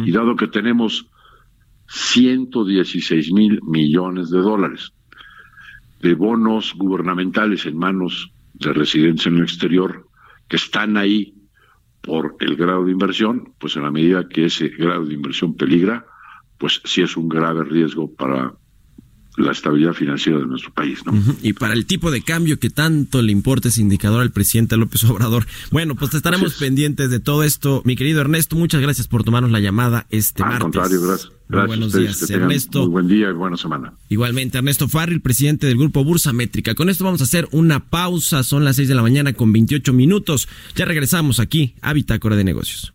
[0.04, 1.10] Y dado que tenemos
[1.94, 4.92] 116 mil millones de dólares
[6.00, 10.08] de bonos gubernamentales en manos de residentes en el exterior
[10.48, 11.34] que están ahí
[12.00, 16.04] por el grado de inversión, pues en la medida que ese grado de inversión peligra,
[16.58, 18.52] pues sí es un grave riesgo para
[19.36, 21.04] la estabilidad financiera de nuestro país.
[21.04, 21.12] ¿no?
[21.42, 25.04] Y para el tipo de cambio que tanto le importa ese indicador al presidente López
[25.04, 25.46] Obrador.
[25.70, 27.82] Bueno, pues estaremos pendientes de todo esto.
[27.84, 31.32] Mi querido Ernesto, muchas gracias por tomarnos la llamada este Al contrario, gracias.
[31.48, 32.82] buenos días, Ernesto.
[32.82, 33.94] Muy buen día y buena semana.
[34.08, 36.74] Igualmente, Ernesto Farril, presidente del grupo Bursa Métrica.
[36.74, 38.42] Con esto vamos a hacer una pausa.
[38.44, 40.48] Son las 6 de la mañana con 28 minutos.
[40.76, 42.94] Ya regresamos aquí a Bitácora de Negocios.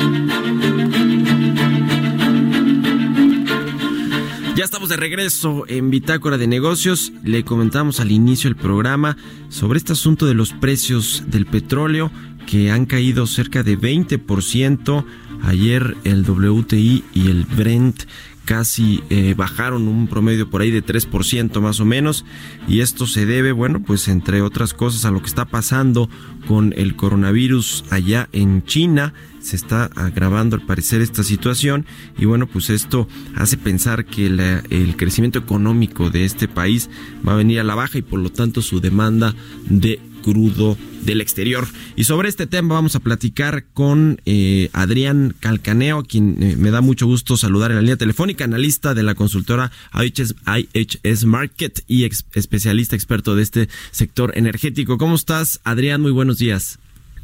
[4.91, 7.13] De regreso en Bitácora de Negocios.
[7.23, 9.15] Le comentamos al inicio del programa
[9.47, 12.11] sobre este asunto de los precios del petróleo
[12.45, 15.05] que han caído cerca de 20%.
[15.43, 18.03] Ayer el WTI y el Brent
[18.43, 22.25] casi eh, bajaron un promedio por ahí de 3% más o menos
[22.67, 26.09] y esto se debe, bueno, pues entre otras cosas a lo que está pasando
[26.49, 31.85] con el coronavirus allá en China se está agravando al parecer esta situación
[32.17, 36.89] y bueno pues esto hace pensar que el crecimiento económico de este país
[37.27, 39.35] va a venir a la baja y por lo tanto su demanda
[39.69, 41.67] de crudo del exterior.
[41.95, 46.71] Y sobre este tema vamos a platicar con eh, Adrián Calcaneo, a quien eh, me
[46.71, 51.83] da mucho gusto saludar en la línea telefónica, analista de la consultora IHS, IHS Market
[51.87, 54.97] y especialista experto de este sector energético.
[54.97, 56.01] ¿Cómo estás, Adrián?
[56.01, 56.80] Muy buenos días.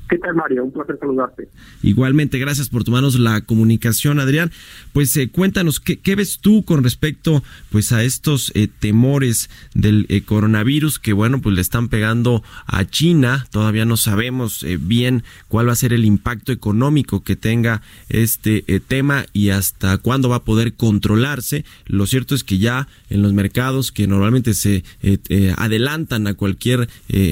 [0.09, 0.63] ¿Qué tal, Mario?
[0.63, 1.49] Un placer saludarte.
[1.83, 4.51] Igualmente, gracias por tomarnos la comunicación, Adrián.
[4.93, 10.21] Pues eh, cuéntanos, ¿qué, ves tú con respecto pues a estos eh, temores del eh,
[10.21, 13.47] coronavirus que, bueno, pues le están pegando a China?
[13.51, 19.25] Todavía no sabemos bien cuál va a ser el impacto económico que tenga este tema
[19.33, 21.65] y hasta cuándo va a poder controlarse.
[21.85, 24.83] Lo cierto es que ya en los mercados que normalmente se
[25.57, 26.87] adelantan a cualquier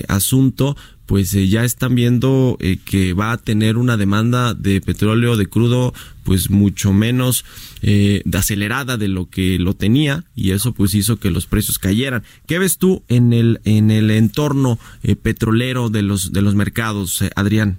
[0.08, 0.76] asunto,
[1.06, 5.48] pues eh, ya están viendo eh, que va a tener una demanda de petróleo de
[5.48, 7.46] crudo pues mucho menos
[7.82, 12.24] eh, acelerada de lo que lo tenía y eso pues hizo que los precios cayeran.
[12.48, 14.80] ¿Qué ves tú en el en el entorno
[15.22, 17.78] petrolero de los de los mercados, Adrián?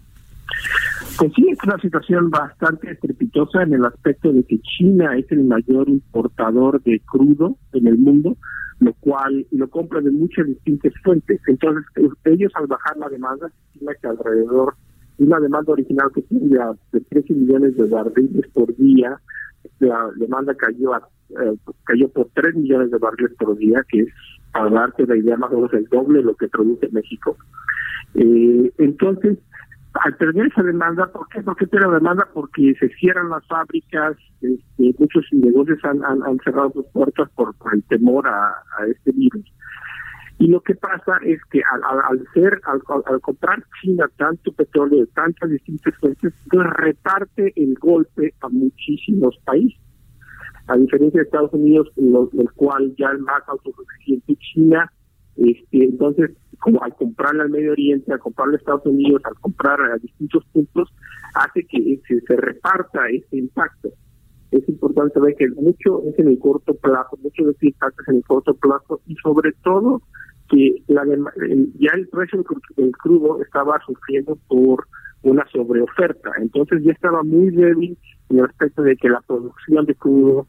[1.19, 5.45] Pues sí, es una situación bastante estrepitosa en el aspecto de que China es el
[5.45, 8.37] mayor importador de crudo en el mundo
[8.81, 11.41] lo cual lo compra de muchas distintas fuentes.
[11.47, 11.85] Entonces,
[12.25, 14.75] ellos al bajar la demanda, estima que alrededor
[15.19, 19.19] de una demanda original que tenía de 13 millones de barriles por día,
[19.79, 24.09] la demanda cayó a, eh, cayó por 3 millones de barriles por día, que es,
[24.53, 27.37] para darte la idea, más o menos el doble de lo que produce México.
[28.15, 29.39] Eh, entonces,
[30.05, 31.43] al perder esa demanda, ¿por qué?
[31.43, 32.29] ¿Por qué pierde demanda?
[32.33, 38.27] Porque se cierran las fábricas, este, muchos negocios han, cerrado sus puertas por, el temor
[38.27, 38.55] a,
[38.89, 39.45] este virus.
[40.39, 42.83] Y lo que pasa es que al, al, ser, al,
[43.21, 49.81] comprar China tanto petróleo de tantas distintas fuentes, pues reparte el golpe a muchísimos países.
[50.69, 54.93] A diferencia de Estados Unidos, en el cual ya es más autosuficiente China,
[55.37, 56.31] este, entonces
[56.61, 60.45] como al comprarle al Medio Oriente, al comprarle a Estados Unidos, al comprar a distintos
[60.53, 60.93] puntos,
[61.35, 63.91] hace que se, reparta ese impacto.
[64.51, 68.09] Es importante ver que mucho es en el corto plazo, mucho de ese impacto es
[68.09, 70.03] en el corto plazo y sobre todo
[70.49, 71.05] que la
[71.79, 72.45] ya el precio
[72.77, 74.87] del crudo estaba sufriendo por
[75.23, 79.95] una sobreoferta, entonces ya estaba muy débil en el aspecto de que la producción de
[79.97, 80.47] crudo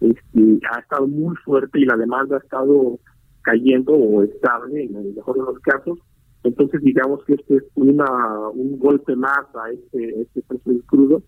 [0.00, 2.98] este, ha estado muy fuerte y la demanda ha estado
[3.42, 5.98] cayendo o estable en el mejor de los casos.
[6.42, 11.22] Entonces digamos que este es una un golpe más a este, este precio del crudo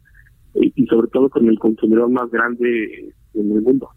[0.55, 3.91] eh, y sobre todo con el consumidor más grande en el mundo.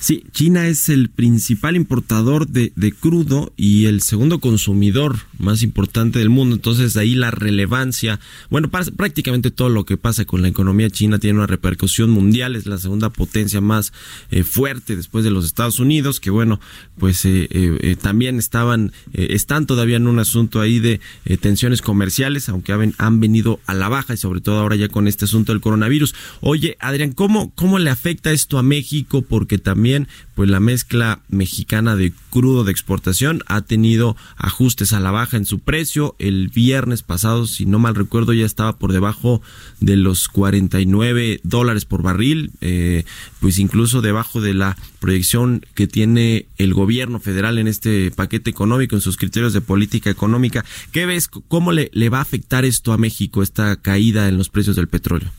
[0.00, 6.30] Sí, China es el principal importador de, crudo y el segundo consumidor más importante del
[6.30, 6.56] mundo.
[6.56, 8.18] Entonces, ahí la relevancia.
[8.48, 12.56] Bueno, prácticamente todo lo que pasa con la economía china tiene una repercusión mundial.
[12.56, 13.92] Es la segunda potencia más
[14.30, 16.60] eh, fuerte después de los Estados Unidos, que bueno,
[16.96, 21.00] pues eh, eh, también estaban, están todavía en un asunto ahí de
[21.40, 25.08] tensiones comerciales, aunque han, han, venido a la baja y sobre todo ahora ya con
[25.08, 26.14] este asunto del coronavirus.
[26.40, 28.93] Oye, Adrián, ¿cómo, cómo le afecta esto a México?
[29.02, 35.10] Porque también pues la mezcla mexicana de crudo de exportación ha tenido ajustes a la
[35.10, 36.14] baja en su precio.
[36.18, 39.42] El viernes pasado, si no mal recuerdo, ya estaba por debajo
[39.80, 43.04] de los 49 dólares por barril, eh,
[43.40, 48.96] pues incluso debajo de la proyección que tiene el gobierno federal en este paquete económico,
[48.96, 50.64] en sus criterios de política económica.
[50.92, 51.28] ¿Qué ves?
[51.28, 54.88] ¿Cómo le, le va a afectar esto a México, esta caída en los precios del
[54.88, 55.30] petróleo?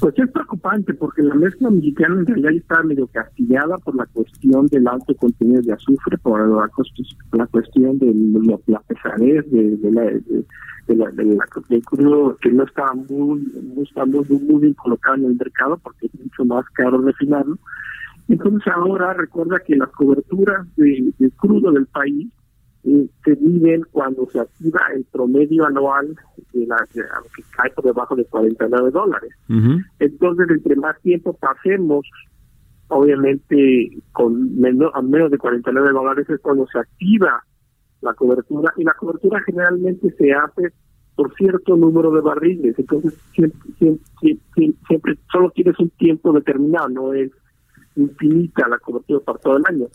[0.00, 4.66] Pues es preocupante porque la mezcla mexicana en realidad está medio castigada por la cuestión
[4.66, 6.70] del alto contenido de azufre, por la,
[7.32, 8.12] la cuestión de
[8.66, 10.02] la, pesadez de, la,
[10.86, 11.10] de, la,
[11.68, 16.20] del crudo que no está muy, no muy, bien colocado en el mercado porque es
[16.20, 17.58] mucho más caro refinarlo.
[18.28, 22.28] Entonces ahora recuerda que las coberturas de, de crudo del país
[23.24, 26.16] se miden cuando se activa el promedio anual
[26.52, 27.02] de la que
[27.56, 29.30] cae por debajo de 49 dólares.
[29.98, 32.08] Entonces, entre más tiempo pasemos,
[32.88, 37.42] obviamente con menos, a menos de 49 dólares es cuando se activa
[38.02, 40.72] la cobertura y la cobertura generalmente se hace
[41.16, 42.78] por cierto número de barriles.
[42.78, 47.32] Entonces, siempre, siempre, siempre solo tienes un tiempo determinado, no es
[47.96, 49.86] infinita la cobertura para todo el año.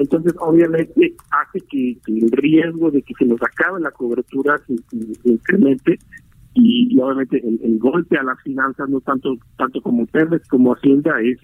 [0.00, 4.74] Entonces, obviamente, hace que, el riesgo de que se nos acabe la cobertura se,
[5.24, 5.98] incremente
[6.54, 11.38] y, obviamente el, golpe a las finanzas, no tanto tanto como ustedes como Hacienda, es,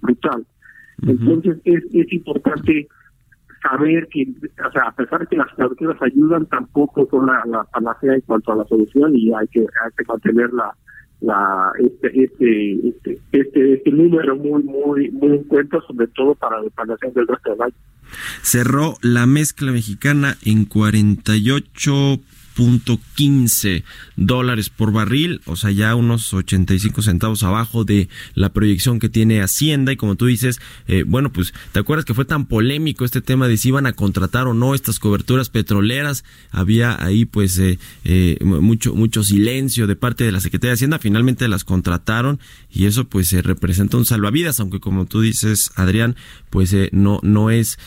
[0.00, 0.46] brutal.
[1.02, 2.86] Entonces, es, es importante
[3.60, 4.22] saber que,
[4.64, 8.20] o sea, a pesar de que las coberturas ayudan, tampoco son la, la panacea en
[8.20, 10.72] cuanto a la solución y hay que, hay que mantener la,
[11.20, 16.56] la este este este este, este número muy muy muy en cuenta sobre todo para
[16.56, 17.74] la reparación del resto del año
[18.42, 22.20] cerró la mezcla mexicana en 48
[23.14, 23.84] quince
[24.16, 29.40] dólares por barril, o sea, ya unos 85 centavos abajo de la proyección que tiene
[29.40, 29.92] Hacienda.
[29.92, 33.48] Y como tú dices, eh, bueno, pues, ¿te acuerdas que fue tan polémico este tema
[33.48, 36.24] de si iban a contratar o no estas coberturas petroleras?
[36.50, 40.98] Había ahí, pues, eh, eh, mucho, mucho silencio de parte de la Secretaría de Hacienda.
[40.98, 46.16] Finalmente las contrataron y eso, pues, se representa un salvavidas, aunque como tú dices, Adrián,
[46.50, 47.78] pues, no, no es,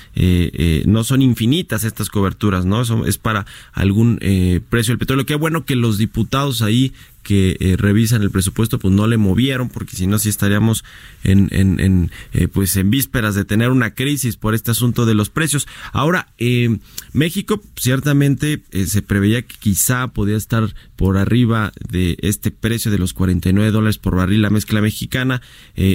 [0.85, 2.81] no son infinitas estas coberturas, ¿no?
[3.05, 4.19] Es para algún
[4.63, 5.25] precio del petróleo.
[5.25, 9.69] Qué bueno que los diputados ahí que eh, revisan el presupuesto pues no le movieron
[9.69, 10.83] porque si no sí estaríamos
[11.23, 15.29] en, en, eh, pues en vísperas de tener una crisis por este asunto de los
[15.29, 15.67] precios.
[15.91, 16.77] Ahora, eh,
[17.13, 23.13] México ciertamente se preveía que quizá podía estar por arriba de este precio de los
[23.13, 25.41] 49 dólares por barril la mezcla mexicana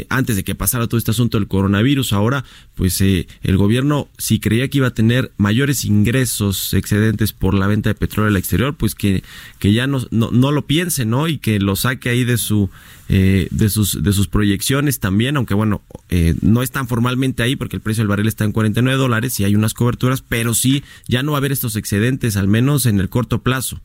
[0.09, 2.13] antes de que pasara todo este asunto del coronavirus.
[2.13, 2.45] Ahora,
[2.75, 7.91] pues el gobierno si creía que iba a tener mayores ingresos excedentes por la venta
[7.91, 9.23] de petróleo al exterior, pues que,
[9.59, 11.18] que ya no, no, no lo piense, ¿no?
[11.27, 12.71] Y que lo saque ahí de su
[13.09, 17.77] eh, de sus de sus proyecciones también, aunque bueno, eh, no están formalmente ahí porque
[17.77, 21.23] el precio del barril está en 49 dólares y hay unas coberturas, pero sí ya
[21.23, 23.81] no va a haber estos excedentes, al menos en el corto plazo.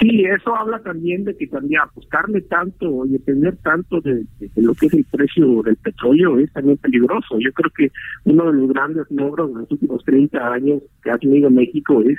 [0.00, 4.24] Sí, eso habla también de que también apostarle tanto y depender tanto de,
[4.56, 7.38] lo que es el precio del petróleo es también peligroso.
[7.38, 7.92] Yo creo que
[8.24, 12.18] uno de los grandes logros de los últimos 30 años que ha tenido México es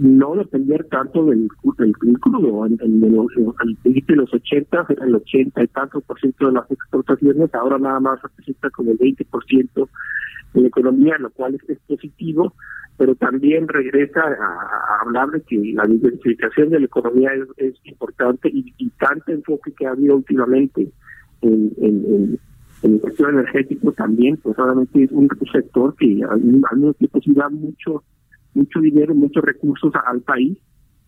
[0.00, 1.48] no depender tanto del,
[1.78, 2.66] del crudo.
[2.66, 6.70] En, al principio de los 80 era el 80 y tanto por ciento de las
[6.70, 9.88] exportaciones, ahora nada más representa como el 20 por ciento
[10.54, 12.54] de la economía, lo cual es, positivo,
[12.96, 18.72] pero también regresa a, hablar de que la diversificación de la economía es, importante y,
[18.78, 20.90] y, tanto enfoque que ha habido últimamente
[21.42, 22.38] en, en,
[22.82, 27.32] en el sector energético también, pues obviamente es un sector que al, mismo tiempo sí
[27.34, 28.02] da mucho
[28.54, 30.58] mucho dinero, muchos recursos al país,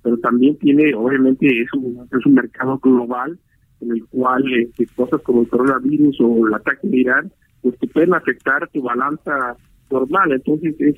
[0.03, 3.39] pero también tiene, obviamente, es un, es un mercado global
[3.81, 7.89] en el cual este, cosas como el coronavirus o el ataque de Irán, pues te
[7.89, 9.57] pueden afectar tu balanza
[9.91, 10.33] normal.
[10.33, 10.97] Entonces, es,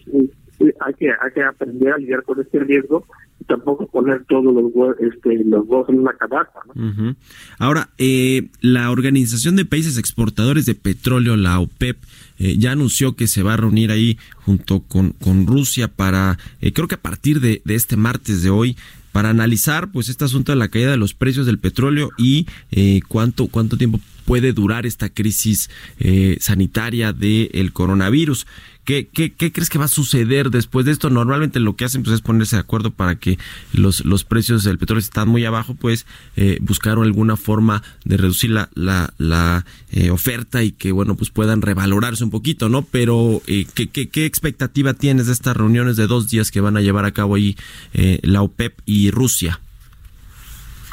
[0.81, 3.05] hay que hay que aprender a lidiar con este riesgo
[3.41, 6.61] y tampoco poner todos los este los dos en una cabata
[7.59, 11.97] ahora eh, la organización de países exportadores de petróleo la OPEP
[12.39, 16.73] eh, ya anunció que se va a reunir ahí junto con, con Rusia para eh,
[16.73, 18.77] creo que a partir de, de este martes de hoy
[19.13, 22.47] para analizar pues este asunto de la caída de los precios del petróleo y
[23.07, 25.71] cuánto cuánto tiempo puede durar esta crisis
[26.41, 28.45] sanitaria del coronavirus.
[28.85, 31.09] ¿Qué, qué, qué crees que va a suceder después de esto?
[31.09, 33.39] Normalmente lo que hacen pues, es ponerse de acuerdo para que
[33.73, 36.07] los, los precios del petróleo están muy abajo, pues
[36.37, 41.31] eh, buscar alguna forma de reducir la, la, la eh, oferta y que, bueno, pues
[41.31, 42.83] puedan revalorarse un poquito, ¿no?
[42.83, 46.77] Pero, eh, ¿qué, qué, qué expectativa tienes de estas reuniones de dos días que van
[46.77, 47.57] a llevar a cabo ahí
[47.95, 49.61] eh, la OPEP y Rusia?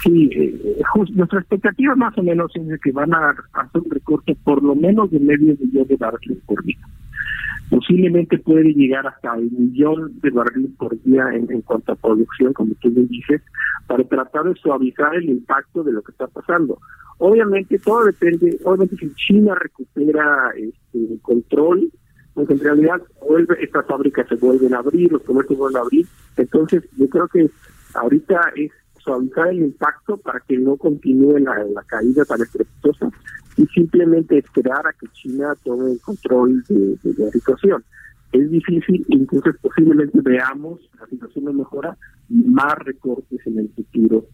[0.02, 0.82] Sí, eh,
[1.14, 4.76] nuestra expectativa más o menos es de que van a hacer un recorte por lo
[4.76, 6.80] menos de medio millón de barriles por día
[7.72, 12.74] posiblemente puede llegar hasta el millón de barriles por día en, cuanto a producción, como
[12.82, 13.42] tú me dices,
[13.88, 16.78] para tratar de suavizar el impacto de lo que está pasando.
[17.18, 21.90] Obviamente todo depende, obviamente si China recupera este, el control,
[22.34, 26.06] pues en realidad vuelve, estas fábricas se vuelven a abrir, los comercios vuelven a abrir,
[26.36, 27.50] entonces yo creo que
[27.94, 28.72] ahorita es
[29.04, 33.10] suavizar el impacto para que no continúe la, la caída tan estrepitosa
[33.58, 37.84] y simplemente esperar a que China tome el control de, la situación.
[38.32, 41.98] Es difícil, entonces posiblemente veamos la situación no mejora
[42.30, 44.26] más recortes en el futuro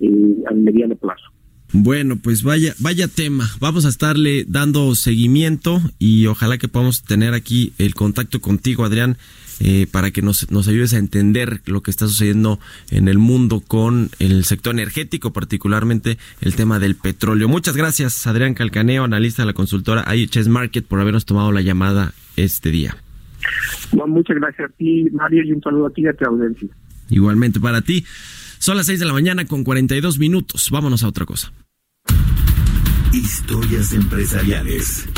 [0.00, 1.24] eh, a mediano plazo.
[1.72, 3.48] Bueno, pues vaya, vaya tema.
[3.60, 9.16] Vamos a estarle dando seguimiento y ojalá que podamos tener aquí el contacto contigo, Adrián,
[9.60, 13.60] eh, para que nos, nos ayudes a entender lo que está sucediendo en el mundo
[13.60, 17.48] con el sector energético, particularmente el tema del petróleo.
[17.48, 22.12] Muchas gracias, Adrián Calcaneo, analista de la consultora IHS Market, por habernos tomado la llamada
[22.36, 22.96] este día.
[24.06, 26.68] muchas gracias a ti, Mario, y un saludo a ti y a tu audiencia.
[27.08, 28.04] Igualmente para ti.
[28.58, 30.70] Son las 6 de la mañana con 42 minutos.
[30.70, 31.52] Vámonos a otra cosa.
[33.12, 35.08] Historias empresariales.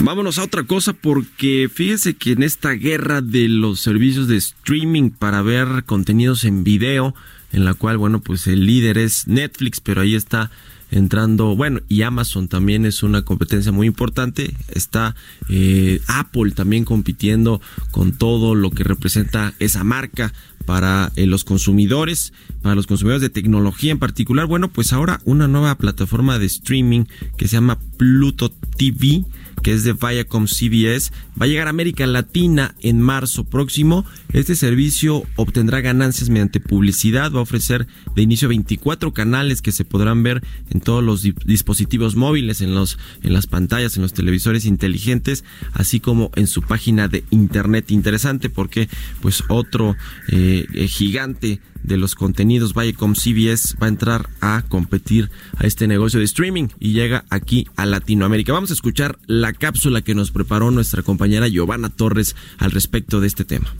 [0.00, 5.10] Vámonos a otra cosa porque fíjese que en esta guerra de los servicios de streaming
[5.10, 7.16] para ver contenidos en video,
[7.52, 10.52] en la cual, bueno, pues el líder es Netflix, pero ahí está
[10.92, 14.54] entrando, bueno, y Amazon también es una competencia muy importante.
[14.68, 15.16] Está
[15.48, 20.32] eh, Apple también compitiendo con todo lo que representa esa marca
[20.64, 22.32] para eh, los consumidores,
[22.62, 24.46] para los consumidores de tecnología en particular.
[24.46, 29.24] Bueno, pues ahora una nueva plataforma de streaming que se llama Pluto TV
[29.62, 34.04] que es de Viacom CBS, va a llegar a América Latina en marzo próximo.
[34.32, 39.84] Este servicio obtendrá ganancias mediante publicidad, va a ofrecer de inicio 24 canales que se
[39.84, 44.64] podrán ver en todos los dispositivos móviles, en los en las pantallas, en los televisores
[44.64, 47.90] inteligentes, así como en su página de internet.
[47.90, 48.88] Interesante porque
[49.20, 49.96] pues otro
[50.28, 55.86] eh, eh, gigante de los contenidos Viacom CBS va a entrar a competir a este
[55.86, 58.52] negocio de streaming y llega aquí a Latinoamérica.
[58.52, 63.26] Vamos a escuchar la cápsula que nos preparó nuestra compañera Giovanna Torres al respecto de
[63.26, 63.72] este tema.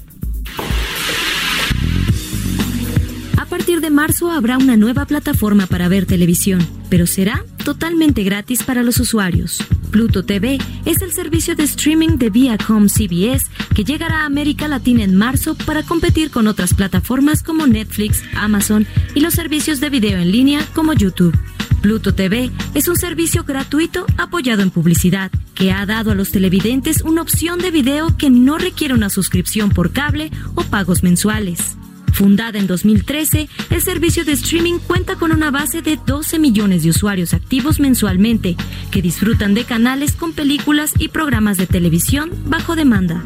[3.99, 9.59] Marzo habrá una nueva plataforma para ver televisión, pero será totalmente gratis para los usuarios.
[9.91, 15.03] Pluto TV es el servicio de streaming de Viacom CBS que llegará a América Latina
[15.03, 18.87] en marzo para competir con otras plataformas como Netflix, Amazon
[19.17, 21.37] y los servicios de video en línea como YouTube.
[21.83, 27.03] Pluto TV es un servicio gratuito apoyado en publicidad que ha dado a los televidentes
[27.03, 31.77] una opción de video que no requiere una suscripción por cable o pagos mensuales.
[32.13, 36.91] Fundada en 2013, el servicio de streaming cuenta con una base de 12 millones de
[36.91, 38.57] usuarios activos mensualmente
[38.91, 43.25] que disfrutan de canales con películas y programas de televisión bajo demanda.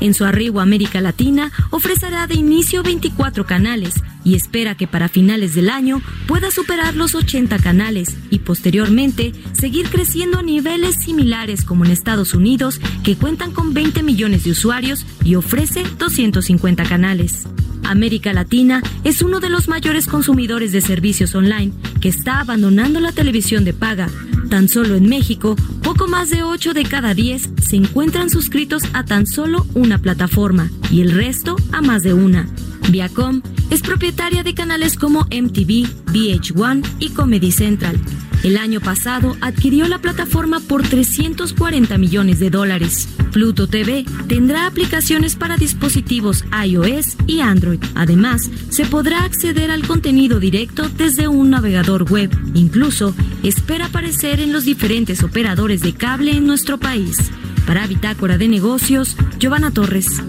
[0.00, 5.08] En su arribo a América Latina ofrecerá de inicio 24 canales y espera que para
[5.08, 11.64] finales del año pueda superar los 80 canales y posteriormente seguir creciendo a niveles similares
[11.64, 17.46] como en Estados Unidos, que cuentan con 20 millones de usuarios y ofrece 250 canales.
[17.84, 23.12] América Latina es uno de los mayores consumidores de servicios online que está abandonando la
[23.12, 24.08] televisión de paga.
[24.50, 29.04] Tan solo en México, poco más de 8 de cada 10 se encuentran suscritos a
[29.04, 32.48] tan solo una plataforma y el resto a más de una.
[32.90, 33.42] Viacom
[33.74, 38.00] es propietaria de canales como MTV, VH1 y Comedy Central.
[38.44, 43.08] El año pasado adquirió la plataforma por 340 millones de dólares.
[43.32, 47.80] Pluto TV tendrá aplicaciones para dispositivos iOS y Android.
[47.96, 52.30] Además, se podrá acceder al contenido directo desde un navegador web.
[52.54, 53.12] Incluso
[53.42, 57.18] espera aparecer en los diferentes operadores de cable en nuestro país.
[57.66, 60.22] Para Bitácora de Negocios, Giovanna Torres.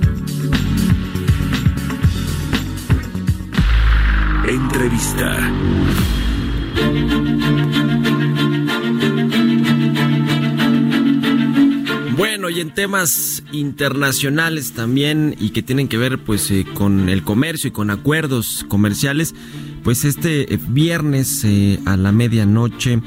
[4.47, 5.51] Entrevista.
[12.15, 17.23] Bueno, y en temas internacionales también y que tienen que ver pues eh, con el
[17.23, 19.33] comercio y con acuerdos comerciales,
[19.83, 23.01] pues este eh, viernes eh, a la medianoche,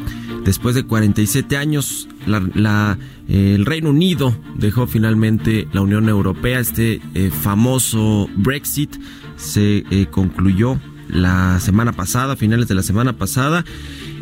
[0.44, 8.96] después de 47 años, el Reino Unido dejó finalmente la Unión Europea, este famoso Brexit
[9.36, 10.78] se concluyó
[11.08, 13.64] la semana pasada, finales de la semana pasada.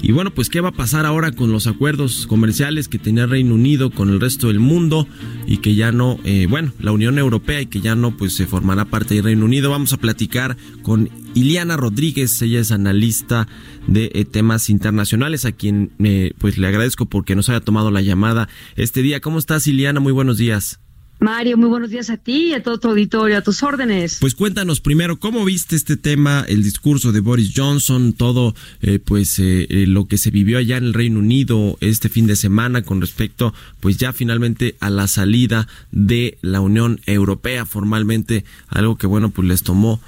[0.02, 3.54] Y bueno, pues qué va a pasar ahora con los acuerdos comerciales que tenía Reino
[3.54, 5.08] Unido con el resto del mundo
[5.46, 8.46] y que ya no, eh, bueno, la Unión Europea y que ya no, pues se
[8.46, 9.70] formará parte del Reino Unido.
[9.70, 13.48] Vamos a platicar con Iliana Rodríguez, ella es analista
[13.86, 18.00] de eh, temas internacionales, a quien eh, pues le agradezco porque nos haya tomado la
[18.00, 19.20] llamada este día.
[19.20, 20.00] ¿Cómo estás, Iliana?
[20.00, 20.80] Muy buenos días.
[21.18, 24.18] Mario, muy buenos días a ti y a todo tu auditorio, a tus órdenes.
[24.20, 29.38] Pues cuéntanos primero, ¿cómo viste este tema, el discurso de Boris Johnson, todo eh, pues
[29.38, 32.82] eh, eh, lo que se vivió allá en el Reino Unido este fin de semana
[32.82, 39.06] con respecto pues ya finalmente a la salida de la Unión Europea formalmente, algo que
[39.06, 40.00] bueno pues les tomó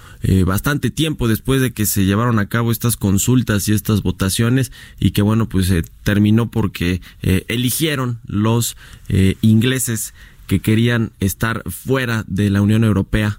[0.44, 5.12] bastante tiempo después de que se llevaron a cabo estas consultas y estas votaciones y
[5.12, 8.76] que bueno pues terminó porque eligieron los
[9.42, 10.12] ingleses
[10.48, 13.38] que querían estar fuera de la Unión Europea?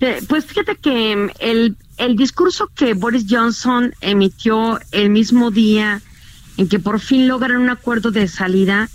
[0.00, 6.02] Eh, pues fíjate que mm, el, el discurso que Boris Johnson emitió el mismo día
[6.56, 8.88] en que por fin logran un acuerdo de salida,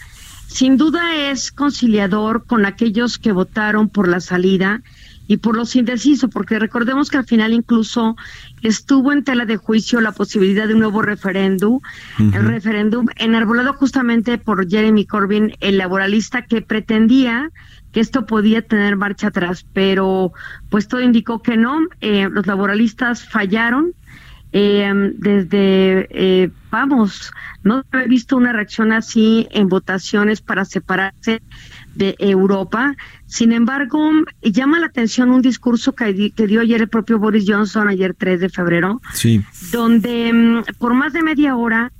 [0.48, 4.82] sin duda es conciliador con aquellos que votaron por la salida
[5.32, 8.18] y por los indecisos, porque recordemos que al final incluso
[8.64, 11.80] estuvo en tela de juicio la posibilidad de un nuevo referéndum,
[12.20, 17.50] el referéndum enarbolado justamente por Jeremy Corbyn, el laboralista que pretendía
[17.94, 20.34] que esto podía tener marcha atrás, pero
[20.70, 23.94] pues todo indicó que no, eh, los laboralistas fallaron,
[24.52, 27.32] eh, desde, eh, vamos,
[27.64, 31.42] no he visto una reacción así en votaciones para separarse
[31.96, 32.96] de Europa.
[33.26, 34.12] Sin embargo,
[34.42, 38.40] llama la atención un discurso que, que, dio ayer el propio Boris Johnson, ayer 3
[38.40, 39.42] de febrero, sí.
[39.72, 41.92] donde mm, por más de media hora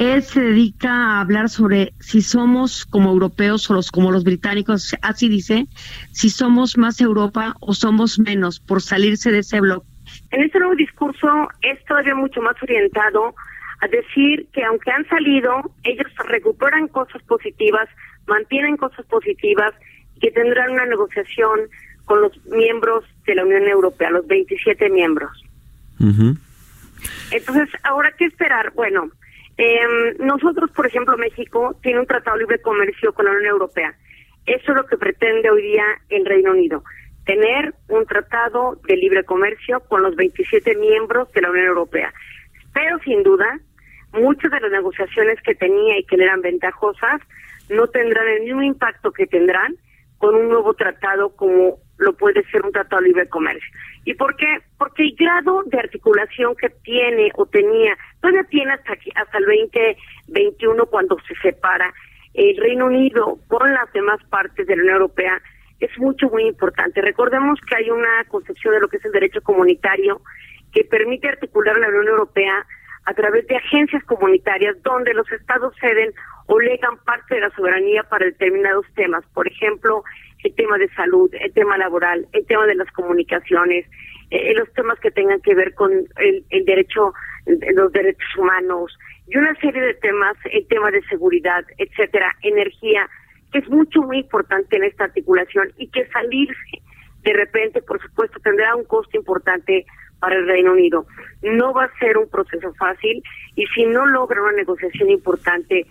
[0.00, 4.96] él se dedica a hablar sobre si somos como europeos o los, como los británicos,
[5.02, 5.66] así dice,
[6.10, 9.86] si somos más Europa o somos menos por salirse de ese bloque.
[10.30, 11.28] En este nuevo discurso
[11.60, 13.34] es todavía mucho más orientado
[13.80, 17.88] a decir que aunque han salido, ellos recuperan cosas positivas,
[18.30, 19.74] mantienen cosas positivas
[20.16, 21.68] y que tendrán una negociación
[22.06, 25.30] con los miembros de la Unión Europea, los 27 miembros.
[27.30, 28.72] Entonces, ahora, ¿qué esperar?
[28.74, 29.10] Bueno,
[29.58, 33.94] eh, nosotros, por ejemplo, México tiene un tratado de libre comercio con la Unión Europea.
[34.46, 36.82] Eso es lo que pretende hoy día el Reino Unido,
[37.24, 42.12] tener un tratado de libre comercio con los 27 miembros de la Unión Europea.
[42.72, 43.60] Pero sin duda,
[44.12, 47.20] muchas de las negociaciones que tenía y que le eran ventajosas
[47.70, 49.76] no tendrán el mismo impacto que tendrán
[50.18, 53.68] con un nuevo tratado como lo puede ser un tratado de libre comercio.
[54.04, 54.46] ¿Y por qué?
[54.78, 59.44] Porque el grado de articulación que tiene o tenía, todavía tiene hasta, aquí, hasta el
[59.44, 61.92] 2021 cuando se separa
[62.34, 65.42] el Reino Unido con las demás partes de la Unión Europea,
[65.80, 67.00] es mucho, muy importante.
[67.00, 70.20] Recordemos que hay una concepción de lo que es el derecho comunitario
[70.72, 72.66] que permite articular la Unión Europea
[73.04, 76.12] a través de agencias comunitarias donde los estados ceden
[76.52, 79.24] o legan parte de la soberanía para determinados temas.
[79.34, 80.02] Por ejemplo,
[80.42, 83.86] el tema de salud, el tema laboral, el tema de las comunicaciones,
[84.30, 87.12] eh, los temas que tengan que ver con el, el derecho,
[87.46, 88.98] los derechos humanos
[89.28, 93.08] y una serie de temas, el tema de seguridad, etcétera, energía,
[93.52, 96.82] que es mucho, muy importante en esta articulación y que salirse
[97.22, 99.86] de repente, por supuesto, tendrá un costo importante
[100.18, 101.06] para el Reino Unido.
[101.42, 103.22] No va a ser un proceso fácil
[103.54, 105.86] y si no logra una negociación importante,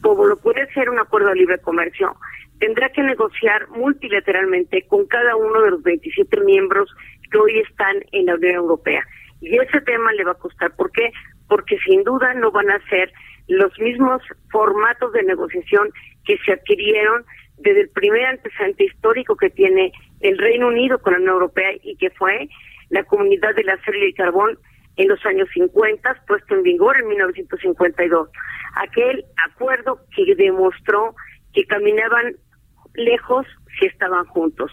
[0.00, 2.16] como lo puede ser un acuerdo de libre comercio,
[2.58, 6.94] tendrá que negociar multilateralmente con cada uno de los 27 miembros
[7.30, 9.04] que hoy están en la Unión Europea.
[9.40, 10.74] Y ese tema le va a costar.
[10.76, 11.12] ¿Por qué?
[11.48, 13.12] Porque sin duda no van a ser
[13.48, 15.90] los mismos formatos de negociación
[16.24, 17.24] que se adquirieron
[17.58, 21.96] desde el primer antecedente histórico que tiene el Reino Unido con la Unión Europea y
[21.96, 22.48] que fue
[22.88, 24.58] la Comunidad del Acero y el Carbón
[24.96, 28.28] en los años 50, puesto en vigor en 1952.
[28.76, 31.14] Aquel acuerdo que demostró
[31.52, 32.36] que caminaban
[32.94, 33.46] lejos
[33.78, 34.70] si estaban juntos,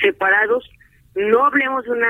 [0.00, 0.68] separados.
[1.14, 2.02] No hablemos de un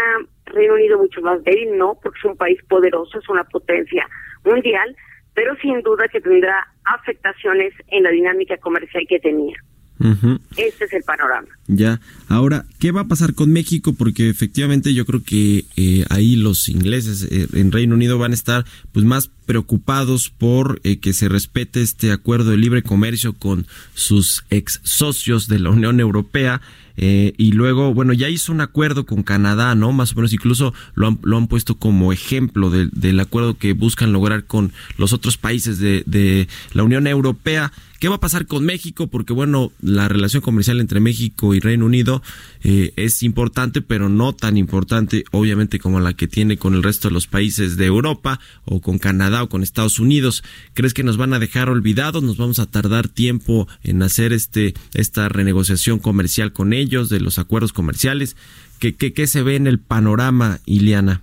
[0.46, 4.06] Reino Unido mucho más débil, no, porque es un país poderoso, es una potencia
[4.44, 4.96] mundial,
[5.34, 9.56] pero sin duda que tendrá afectaciones en la dinámica comercial que tenía.
[10.00, 11.46] Este es el panorama.
[11.66, 13.94] Ya, ahora, ¿qué va a pasar con México?
[13.94, 18.34] Porque efectivamente yo creo que eh, ahí los ingleses eh, en Reino Unido van a
[18.34, 23.66] estar pues más preocupados por eh, que se respete este acuerdo de libre comercio con
[23.94, 26.60] sus ex socios de la Unión Europea.
[26.96, 29.90] y luego, bueno, ya hizo un acuerdo con Canadá, ¿no?
[29.92, 34.12] Más o menos, incluso lo han, lo han puesto como ejemplo del acuerdo que buscan
[34.12, 37.72] lograr con los otros países de, de la Unión Europea.
[38.04, 39.06] ¿Qué va a pasar con México?
[39.06, 42.22] Porque bueno, la relación comercial entre México y Reino Unido
[42.62, 47.08] eh, es importante, pero no tan importante, obviamente, como la que tiene con el resto
[47.08, 50.44] de los países de Europa o con Canadá o con Estados Unidos.
[50.74, 52.22] ¿Crees que nos van a dejar olvidados?
[52.22, 57.38] ¿Nos vamos a tardar tiempo en hacer este esta renegociación comercial con ellos, de los
[57.38, 58.36] acuerdos comerciales?
[58.80, 61.22] ¿Qué, qué, qué se ve en el panorama, Iliana?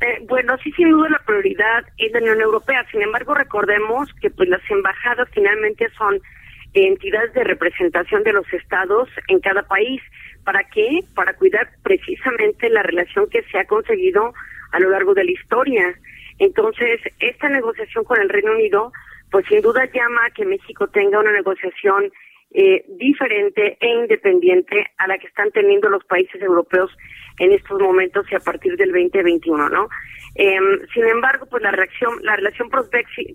[0.00, 2.86] Eh, bueno, sí, sin duda la prioridad es la Unión Europea.
[2.90, 6.20] Sin embargo, recordemos que pues las embajadas finalmente son
[6.72, 10.00] entidades de representación de los estados en cada país.
[10.44, 11.00] ¿Para qué?
[11.14, 14.32] Para cuidar precisamente la relación que se ha conseguido
[14.72, 15.94] a lo largo de la historia.
[16.38, 18.92] Entonces, esta negociación con el Reino Unido,
[19.30, 22.10] pues sin duda llama a que México tenga una negociación
[22.52, 26.90] eh, diferente e independiente a la que están teniendo los países europeos
[27.40, 29.88] en estos momentos y a partir del 2021, ¿no?
[30.34, 30.58] Eh,
[30.92, 33.30] sin embargo, pues la reacción, la relación post-Brexit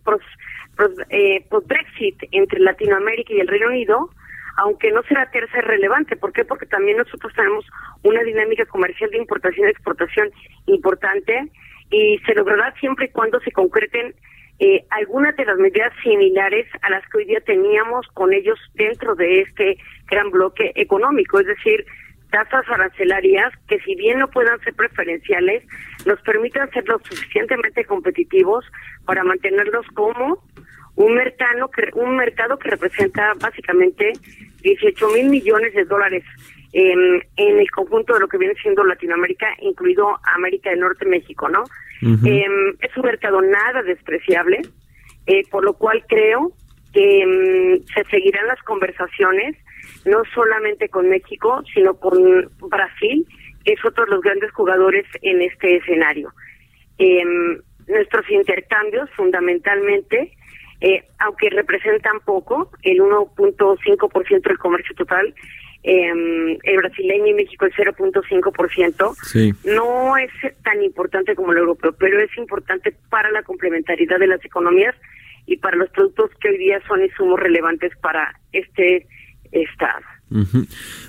[1.10, 4.12] eh, entre Latinoamérica y el Reino Unido,
[4.58, 6.16] aunque no será tercera relevante.
[6.16, 6.46] ¿Por qué?
[6.46, 7.66] Porque también nosotros tenemos
[8.04, 10.30] una dinámica comercial de importación y exportación
[10.68, 11.52] importante
[11.90, 14.14] y se logrará siempre y cuando se concreten
[14.60, 19.16] eh, algunas de las medidas similares a las que hoy día teníamos con ellos dentro
[19.16, 19.78] de este
[20.08, 21.86] gran bloque económico, es decir,
[22.36, 25.64] tasas arancelarias que si bien no puedan ser preferenciales,
[26.06, 28.66] nos permitan ser lo suficientemente competitivos
[29.06, 30.44] para mantenerlos como
[30.96, 34.12] un mercado que, un mercado que representa básicamente
[34.62, 36.24] 18 mil millones de dólares
[36.74, 41.64] en, el conjunto de lo que viene siendo Latinoamérica, incluido América del Norte, México, ¿no?
[42.02, 44.62] Em, es un mercado nada despreciable,
[45.26, 46.52] eh, por lo cual creo
[46.94, 49.56] que em, se seguirán las conversaciones
[50.06, 53.26] no solamente con México, sino con Brasil,
[53.64, 56.32] que es otro de los grandes jugadores en este escenario.
[56.98, 60.32] Em, nuestros intercambios, fundamentalmente,
[60.82, 65.34] eh, aunque representan poco, el 1.5% del comercio total,
[65.84, 69.54] eh, el brasileño y México el 0.5%, sí.
[69.66, 70.32] no es
[70.64, 74.96] tan importante como el europeo, pero es importante para la complementariedad de las economías
[75.46, 79.06] y para los productos que hoy día son insumos relevantes para este
[79.64, 80.02] Estado.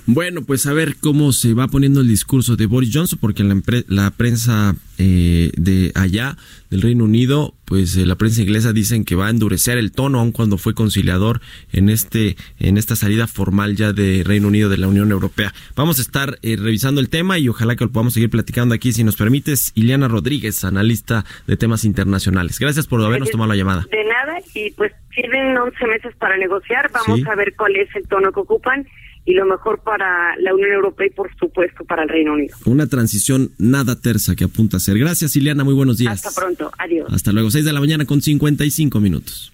[0.05, 3.61] Bueno, pues a ver cómo se va poniendo el discurso de Boris Johnson, porque la,
[3.87, 6.37] la prensa eh, de allá,
[6.69, 10.19] del Reino Unido, pues eh, la prensa inglesa dicen que va a endurecer el tono,
[10.19, 11.41] aun cuando fue conciliador
[11.71, 15.53] en este en esta salida formal ya de Reino Unido de la Unión Europea.
[15.75, 18.91] Vamos a estar eh, revisando el tema y ojalá que lo podamos seguir platicando aquí,
[18.91, 19.71] si nos permites.
[19.75, 22.59] Ileana Rodríguez, analista de temas internacionales.
[22.59, 23.85] Gracias por habernos tomado la llamada.
[23.91, 26.89] De nada, y pues tienen 11 meses para negociar.
[26.91, 28.87] Vamos a ver cuál es el tono que ocupan
[29.27, 32.55] y lo mejor para la Unión Europea y por supuesto para el Reino Unido.
[32.65, 34.97] Una transición nada tersa que apunta a ser.
[34.97, 36.25] Gracias, Ileana, muy buenos días.
[36.25, 37.07] Hasta pronto, adiós.
[37.11, 39.51] Hasta luego, 6 de la mañana con 55 minutos.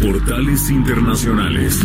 [0.00, 1.80] Portales Internacionales.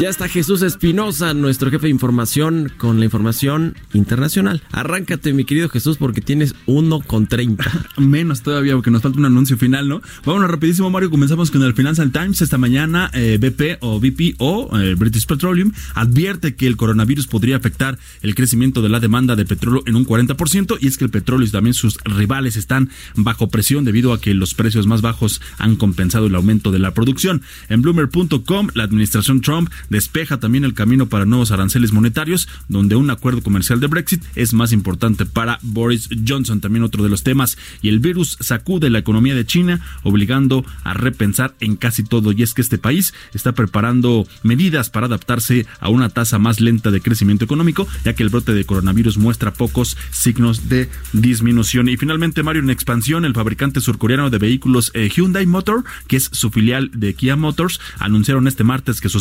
[0.00, 4.62] Ya está Jesús Espinosa, nuestro jefe de información, con la información internacional.
[4.72, 7.64] Arráncate, mi querido Jesús, porque tienes uno con 30.
[7.98, 10.00] Menos todavía, porque nos falta un anuncio final, ¿no?
[10.24, 11.10] Vámonos rapidísimo, Mario.
[11.10, 12.40] Comenzamos con el Financial Times.
[12.40, 17.56] Esta mañana, eh, BP o BP o eh, British Petroleum advierte que el coronavirus podría
[17.56, 20.78] afectar el crecimiento de la demanda de petróleo en un 40%.
[20.80, 24.32] Y es que el petróleo y también sus rivales están bajo presión debido a que
[24.32, 27.42] los precios más bajos han compensado el aumento de la producción.
[27.68, 33.10] En Bloomer.com, la administración Trump despeja también el camino para nuevos aranceles monetarios, donde un
[33.10, 37.58] acuerdo comercial de Brexit es más importante para Boris Johnson, también otro de los temas.
[37.82, 42.32] Y el virus sacude la economía de China, obligando a repensar en casi todo.
[42.32, 46.90] Y es que este país está preparando medidas para adaptarse a una tasa más lenta
[46.90, 51.88] de crecimiento económico, ya que el brote de coronavirus muestra pocos signos de disminución.
[51.88, 56.30] Y finalmente, Mario, en expansión, el fabricante surcoreano de vehículos eh, Hyundai Motor, que es
[56.32, 59.18] su filial de Kia Motors, anunciaron este martes que se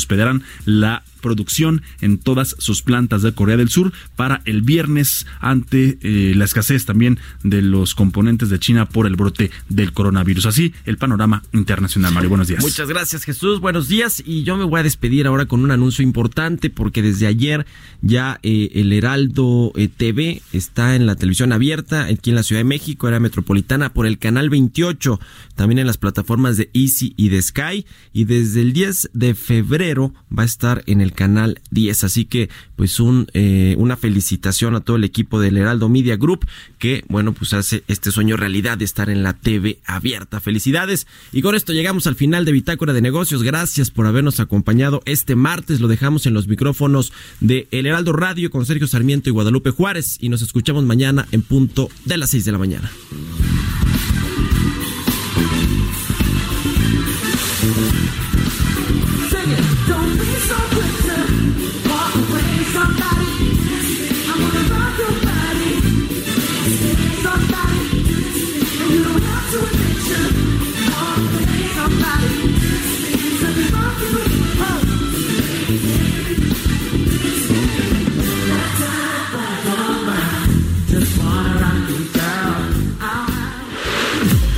[0.65, 6.34] la producción en todas sus plantas de Corea del Sur para el viernes ante eh,
[6.36, 10.47] la escasez también de los componentes de China por el brote del coronavirus.
[10.47, 12.13] Así el panorama internacional.
[12.13, 12.61] Mario, buenos días.
[12.61, 16.03] Muchas gracias Jesús, buenos días y yo me voy a despedir ahora con un anuncio
[16.03, 17.65] importante porque desde ayer
[18.01, 22.61] ya eh, el Heraldo eh, TV está en la televisión abierta aquí en la Ciudad
[22.61, 25.20] de México, era metropolitana por el canal 28,
[25.55, 30.13] también en las plataformas de Easy y de Sky y desde el 10 de febrero
[30.36, 32.03] va a estar en canal 10.
[32.03, 36.45] Así que, pues, un, eh, una felicitación a todo el equipo del Heraldo Media Group
[36.78, 40.39] que, bueno, pues hace este sueño realidad de estar en la TV abierta.
[40.39, 41.07] Felicidades.
[41.32, 43.43] Y con esto llegamos al final de Bitácora de Negocios.
[43.43, 45.80] Gracias por habernos acompañado este martes.
[45.80, 50.18] Lo dejamos en los micrófonos de El Heraldo Radio con Sergio Sarmiento y Guadalupe Juárez.
[50.20, 52.91] Y nos escuchamos mañana en punto de las 6 de la mañana.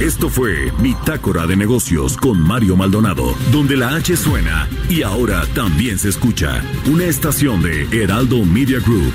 [0.01, 5.99] Esto fue Bitácora de Negocios con Mario Maldonado, donde la H suena y ahora también
[5.99, 9.13] se escucha una estación de Heraldo Media Group.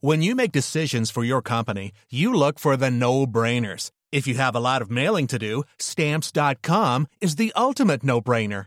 [0.00, 3.92] When you make decisions for your company, you look for the no-brainers.
[4.10, 8.66] If you have a lot of mailing to do, stamps.com is the ultimate no-brainer.